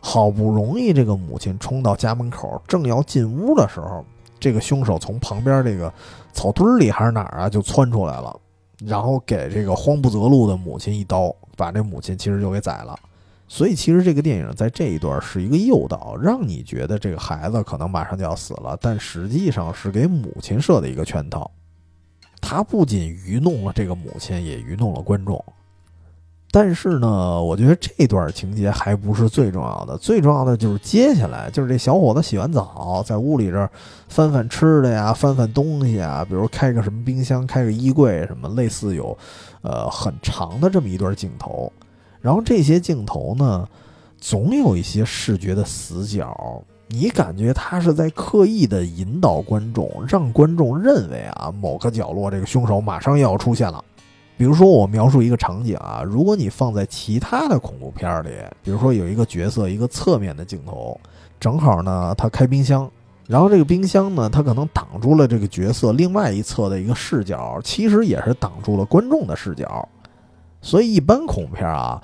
[0.00, 4.04] 好不容易这个母亲冲到家门口，正要进屋的时候，
[4.40, 5.94] 这个凶手从旁边这个
[6.32, 8.36] 草堆里还是哪儿啊，就窜出来了，
[8.84, 12.98] 然后给这个慌不择路的母亲一刀，把这母亲其实就给宰了。
[13.54, 21.50] 所以，其实这个电影在这一段是一个诱导，让你觉得这个孩子可能马上就要死了，但实际上是给母亲设的一个圈套。
[22.40, 25.44] 他不仅愚弄了这个母亲，也愚弄了观众。
[26.50, 33.70] 但是呢，我觉得这段情节还不是最重要的，最重要的就是接下来，就是这小伙子洗完澡，在屋里这儿
[34.08, 39.14] 翻翻吃的呀，翻翻东西啊，比如开个什么冰箱，开个衣柜什么，类似有，
[39.60, 41.70] 呃，很长的这么一段镜头。
[42.22, 43.68] 然后这些镜头呢，
[44.18, 53.84] 总有一些视觉的死角，你感觉他是在刻意的引导观众，让观众认为啊，某个角落这个凶手马上又要出现了。
[54.38, 58.30] 比如说，我描述一个场景啊，如果你放在其他的恐怖片里，
[58.62, 60.98] 比如说有一个角色一个侧面的镜头，
[61.38, 62.90] 正好呢他开冰箱，
[63.28, 69.88] 然后这个冰箱呢，它可能挡住了这个角色另外一侧的一个视角，其实也是挡住了观众的视角。
[70.62, 72.00] 所以，一般恐怖片啊，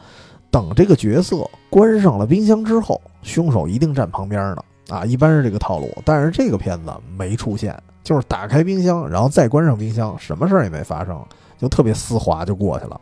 [0.51, 4.63] 等这个角色关上了冰箱之后，凶手一定站旁边呢。
[4.89, 5.91] 啊，一般是这个套路。
[6.05, 11.23] 但是这个片子没出现，就是打开冰箱，然后再关上冰箱，什么事儿也没发生，
[11.57, 13.01] 就特别丝滑就过去了。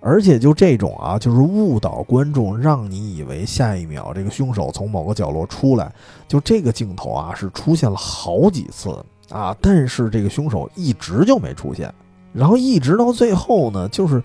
[0.00, 5.92] 而且就这种啊，就是误导观众，让你以为下一秒这个凶手从某个角落出来。
[6.28, 8.96] 就这个镜头啊，是出现了好几次
[9.30, 11.92] 啊，但是这个凶手一直就没出现。
[12.32, 14.22] 然后一直到最后呢，就是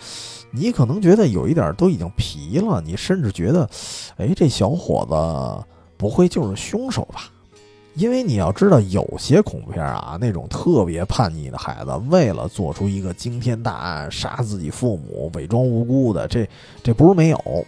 [0.51, 3.69] 你可能觉得有一点都已经皮了，你甚至觉得，
[4.17, 5.65] 哎，这小伙子
[5.97, 7.29] 不会就是凶手吧？
[7.95, 16.47] 因为你要知道，有些恐怖片啊，那种特别叛逆的孩子，为了做出一个惊天大案，杀自己父母，伪装无辜的，这
[16.81, 17.65] 这不是没有。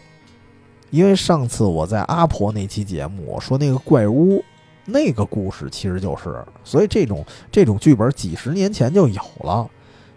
[0.90, 4.44] 因为上次我在阿婆那期节目说那个怪屋
[4.86, 9.70] 那个故事，其实就是，所以这种这种剧本几十年前就有了。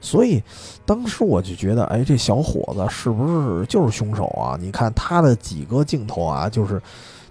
[0.04, 0.42] 所以，
[0.84, 4.58] 当时我就觉得，哎，这小伙子是不是就是凶手啊？
[4.60, 6.80] 你看他的几个镜头啊，就是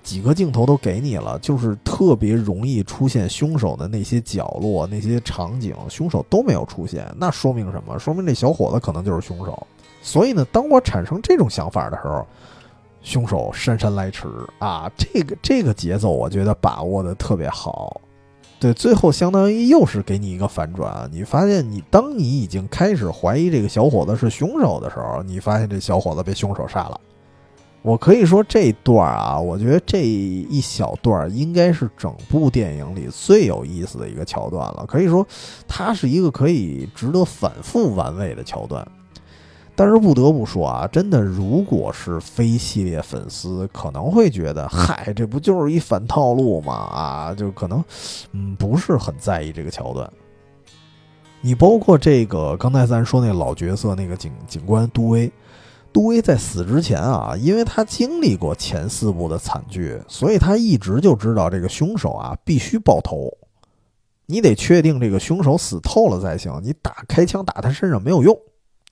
[0.02, 7.08] 几个镜头都给你了，就是特别容易出现凶手的那些角落、那些场景，凶手都没有出现。
[7.16, 8.00] 那说明什么？
[8.00, 9.68] 说明这小伙子可能就是凶手。
[10.02, 12.26] 所以呢，当我产生这种想法的时候，
[13.04, 14.92] 凶手姗姗来迟啊！
[14.98, 18.02] 这个这个节奏，我觉得把握的特别好。
[18.64, 21.10] 对，最后相当于又是给你一个反转。
[21.12, 26.98] 你发现，你当你已经开始怀疑这个小伙子是凶手的时候，你发现这小伙子被凶手杀了。
[27.82, 34.86] 我可以说这段啊，我觉得这一小段应该是整部电影里最有意思的一个桥段了。
[34.88, 35.28] 可以说，
[35.68, 38.88] 它是一个可以值得反复玩味的桥段。
[39.76, 46.74] 但是不得不说啊，真的，如果是非系列粉丝，可能会觉得，嗨，这不就是一反套路吗？
[46.74, 47.84] 啊，就可能，
[48.34, 50.08] 嗯，不是很在意这个桥段。
[51.42, 55.32] 你包括这个刚才咱说那老角色那个警警官杜威，
[55.92, 63.30] 杜威在死之前啊，因为他经历过前四部的惨剧，所以他一直就知道这个凶手啊必须爆头。
[64.26, 68.38] 你得确定这个凶手死透了才行，你打开枪打他身上没有用。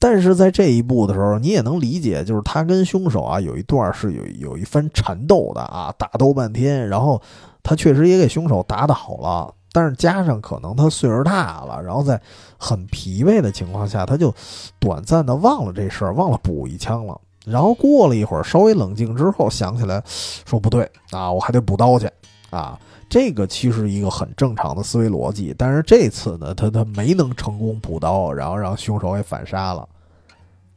[0.02, 7.22] 但是在这一步的时候，你也能理解，就是他跟凶手啊有一段是有有一番缠斗的啊，打斗半天，然后
[7.62, 12.20] 他确实也给凶手打倒了，但是加上可能他岁数大了，然后在
[12.58, 14.34] 很疲惫的情况下，他就
[14.80, 17.16] 短暂的忘了这事儿，忘了补一枪了。
[17.46, 22.10] 然后过了一会儿，稍微冷静之后，想起来说不对啊，我还得补刀去
[22.50, 22.76] 啊。
[23.08, 29.88] 这个其实一个很正常的思维逻辑，但是这次呢，他他没能成功补刀，然后让凶手给反杀了。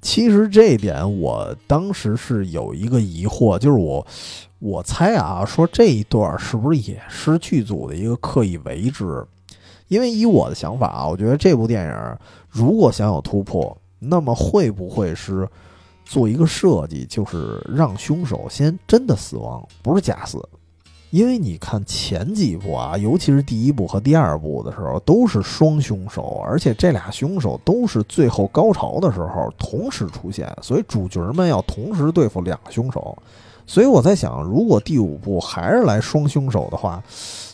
[0.05, 4.05] 其实这一点，我当时是有一个疑惑，就是我
[4.59, 9.25] 我猜啊，说这一段是不是也是剧组的一个刻意为之？
[9.87, 15.49] 因为以我的想法啊，我觉得这部电影如果想有突破，那么会不会是
[16.05, 20.37] 做一个设计，就是让凶手先真的死亡，不是假死？
[21.15, 33.17] 因为你看前几部啊，尤其是第一部和第二部的时候，都是双凶手，而且这俩凶手都是最后高潮的时候同时出现，所以主角们要同时对付两个凶手。
[33.65, 37.01] 所以我在想，如果第五部还是来双凶手的话，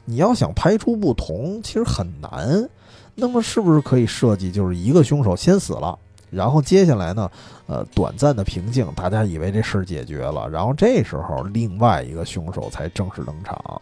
[0.06, 2.68] 你要想拍出不同，其实很难。
[3.14, 5.96] 那么是不是可以设计，就是一个凶手先死了？
[6.32, 7.30] 然后接下来呢，
[7.68, 13.82] 呃，短暂的平静，大家以为这事解决了，然后这时候另外一个凶手才正式登场。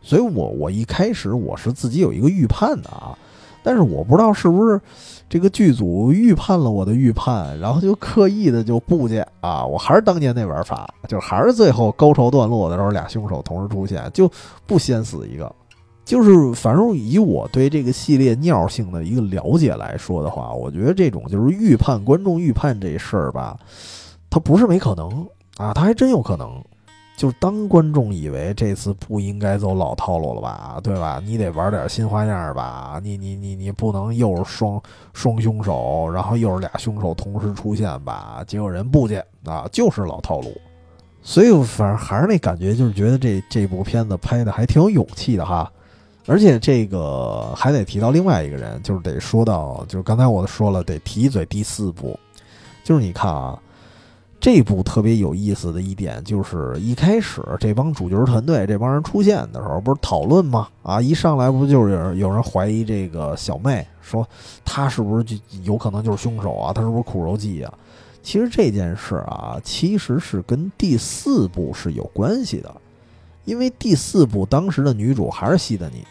[0.00, 3.16] 所以我我一开始我是自己有一个预判的啊，
[3.62, 4.80] 但是我不知道是不是
[5.28, 14.30] 这个剧组预判了我的预判，然后就刻意的就布去啊，我还是当年那玩法，就还是最后高潮段落的时候俩凶手同时出现，就
[14.66, 15.52] 不先死一个。
[16.04, 23.58] 就是，反正以我对这个系列尿性的一个了解来说的话，我觉得这种就是预判观众预判这事儿吧，
[24.28, 25.08] 它不是没可能
[25.56, 26.62] 啊，它还真有可能。
[27.14, 31.22] 就是当观众以为这次不应该走老套路了吧，对吧？
[31.24, 32.98] 你得玩点新花样吧？
[33.04, 34.80] 你你你你不能又是双
[35.12, 38.42] 双凶手，然后又是俩凶手同时出现吧？
[38.46, 40.58] 结果人不见啊，就是老套路。
[41.22, 45.70] 所以反正还是那感觉，就是觉得这这部片子拍的还挺有勇气的哈。
[46.26, 52.18] 而且这个还得提到另外一个人，就是得说到，就是刚才我说了，得提一嘴第四部，
[52.84, 53.58] 就是你看啊，
[54.40, 60.68] 这部特别有意思的一点就是，一开始这帮主角团队这帮人出现的时候，不是讨论吗？
[60.82, 64.26] 啊，一上来不就是有人怀疑这个小妹，说
[64.64, 66.72] 她是不是就有可能就是凶手啊？
[66.72, 67.74] 她是不是苦肉计啊？
[68.22, 72.72] 其实这件事啊，其实是跟第四部是有关系的。
[73.44, 76.04] 因为第四部当时的女主还是西德尼，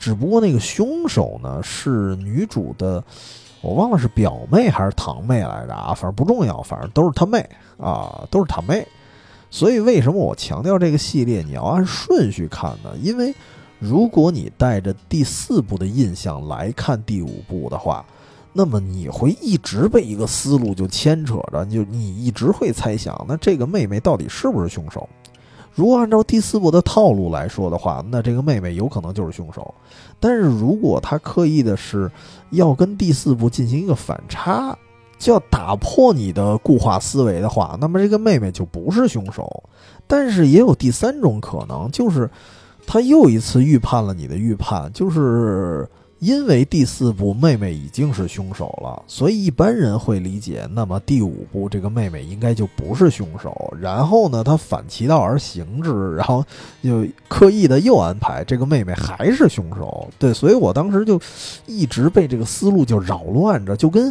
[0.00, 3.02] 只不过那个凶手呢是女主的，
[3.60, 7.48] 我忘了是表妹还是堂妹来着啊，反正不重要，反正都是她妹
[7.78, 8.86] 啊，都是她妹。
[9.50, 12.96] 所以为什么我强调这个系列你要按顺序看呢？
[13.02, 13.34] 因为
[13.78, 18.02] 如果你带着第四部的印象来看第五部的话，
[18.54, 25.06] 那么你会一直被一个思路就牵扯着，就你一直会猜想，那这个妹妹到底是不是凶手？
[25.74, 29.74] 如果按照第四部的套路来说的话，那这个妹妹有可能就是凶手。
[30.20, 32.10] 但是如果他刻意的是
[32.50, 34.76] 要跟第四部进行一个反差，
[35.18, 39.62] 就要打破你的固化思维的话，那么这个妹妹就不是凶手。
[40.06, 42.30] 但是也有第三种可能，就是
[42.86, 45.88] 他又一次预判了你的预判，就是。
[46.22, 53.74] 因为第四部妹妹已经是凶手了，所以一般人会理解，那么第五部这个妹妹应该就不是凶手。
[53.80, 56.44] 然后呢，他反其道而行之，然后
[56.80, 60.08] 就刻意的又安排这个妹妹还是凶手。
[60.16, 61.20] 对，所以我当时就
[61.66, 64.08] 一直被这个思路就扰乱着，就跟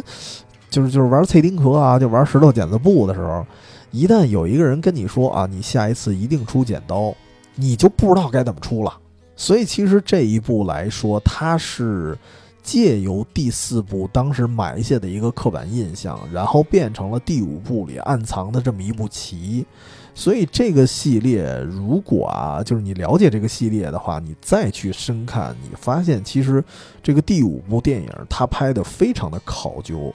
[0.68, 3.42] 就是就是玩脆丁壳啊，就玩石头剪子布的时候，
[3.90, 7.14] 一旦有一个人跟你说啊，你下一次一定出剪刀，
[7.54, 8.98] 你就不知道该怎么出了。
[9.34, 12.16] 所以，其实这一部来说，它是
[12.62, 19.66] 借由第四部当时埋下的一个刻板印象，然后变成了第五部里暗藏的这么一步棋。
[20.14, 26.62] 所以，这个系列如果啊，就是你了解这个系列的话，你再去深看，你发现其实
[27.02, 30.14] 这个第五部电影它拍的非常的考究，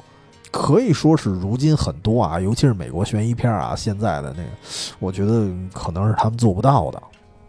[0.51, 4.49] 可以说是如今很多啊，尤其是美国悬疑片啊，现在的那个，
[4.99, 7.01] 我觉得可能是他们做不到的。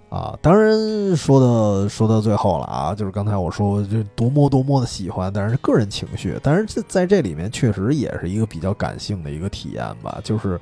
[0.09, 10.19] 啊，当然说到说到最后了啊，就是刚才我说就多么多么的喜欢，但是个人情绪，但是这在这里面确实也是一个比较感性的一个体验吧。
[10.25, 10.59] 就是，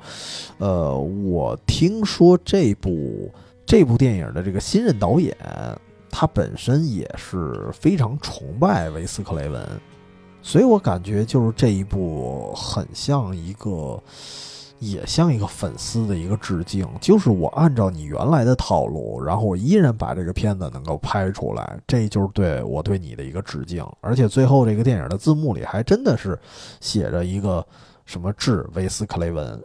[0.57, 3.31] 呃，我听说这部
[3.65, 5.33] 这部电影的这个新任导演，
[6.09, 9.65] 他本身也是非常崇拜维斯克雷文，
[10.41, 13.97] 所以我感觉就是这一部很像一个。
[14.79, 23.85] 也像一个粉丝的一个致敬，就是我按照你原来的套路，然后我依然把这个片子能够拍出来，这就是对我对你的一个致敬。
[24.01, 26.37] 而且最后这个电影的字幕里还真的是
[26.79, 27.65] 写着一个
[28.05, 29.59] 什么致维斯克雷文，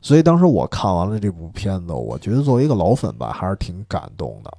[0.00, 4.50] 所以当时我看完了这部片子，我觉得作为一个老粉吧，还是挺感动的。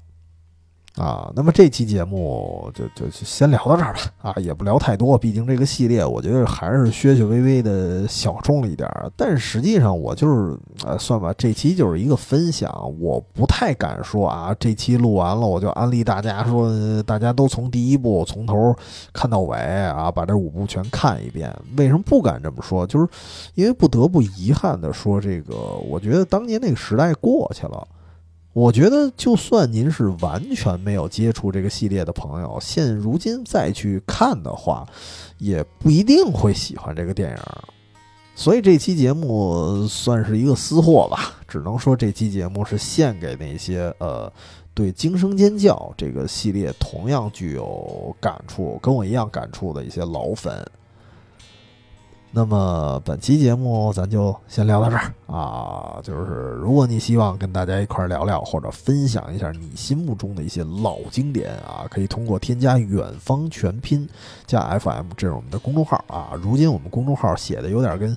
[0.98, 4.00] 啊，那么这期节目就就先聊到这儿吧。
[4.22, 9.10] 啊，也不聊太多，毕竟这个系列我觉得还是削削微微的小众了一点儿。
[9.16, 12.70] 但实际上我就是，呃，算吧，这期就是一个分享。
[13.00, 16.70] 我不太敢说啊，这期录完了我就安利大家说，
[17.04, 18.76] 大家都从第一部从头
[19.14, 21.56] 看到尾啊，把这五部全看一遍。
[21.78, 22.86] 为什么不敢这么说？
[22.86, 23.08] 就是
[23.56, 25.56] 因为不得不遗憾的说，这个
[25.90, 27.88] 我觉得当年那个时代过去了。
[28.54, 34.86] 我觉得，就算您是完全没有接触这个系列的朋友，现如今再去看的话，
[35.38, 37.38] 也不一定会喜欢这个电影。
[38.36, 44.32] 所以这期节目算是一个私货吧，只能说这期节目是献给那些呃
[44.74, 50.66] 对《惊声尖叫》这个系列同样具有感触、跟我一样感触的一些老粉。
[52.34, 64.08] 那么本期节目咱就先聊到这儿啊，就是如果你希望跟大家一块聊聊或者分享一下你心目中的一些老经典啊，可以通过添加远方全拼
[64.46, 66.32] 加 FM 这是我们的公众号啊。
[66.42, 68.16] 如今我们公众号写的有点跟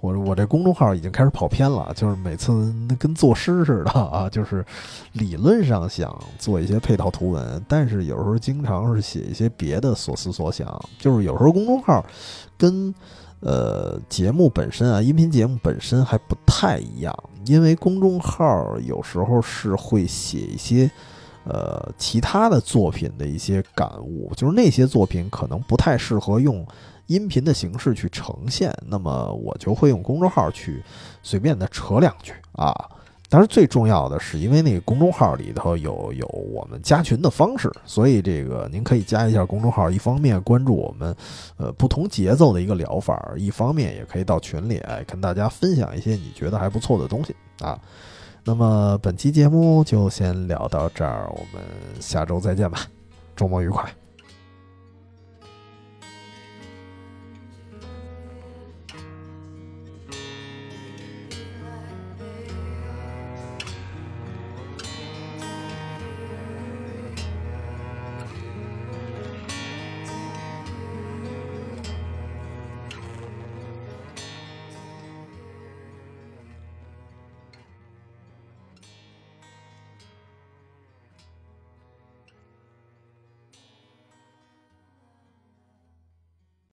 [0.00, 4.64] 我我这公众号已经开始跑偏了，就是每次跟作诗似的啊， 就是
[5.12, 12.02] 理论上想做一些配套图文，但是有时候经常是写一些别的所思所想，就是有时候公众号
[12.56, 12.94] 跟
[13.40, 17.14] 呃，节目本身啊，音频节目本身还不太一样，
[17.46, 20.90] 因为公众号有时候是会写一些
[21.44, 26.66] 呃其他的作品的一些感悟，就是那些作品可能不太适合用
[27.06, 30.82] 音频的形式去呈现，那么我就会用公众号去
[31.22, 32.72] 随便的扯两句啊。
[33.32, 41.14] 但是最重要的是，因为那个公众号里头有有我们加群的方式，所以这个您可以加一下公众号，一方面关注我们，
[41.56, 47.78] 呃，不同节奏的一个疗法，一方面也可以到群里哎跟大家分享一些你觉得还不错的东西啊。
[48.44, 51.62] 那么本期节目就先聊到这儿，我们
[52.00, 52.80] 下周再见吧，
[53.36, 53.99] 周末愉快。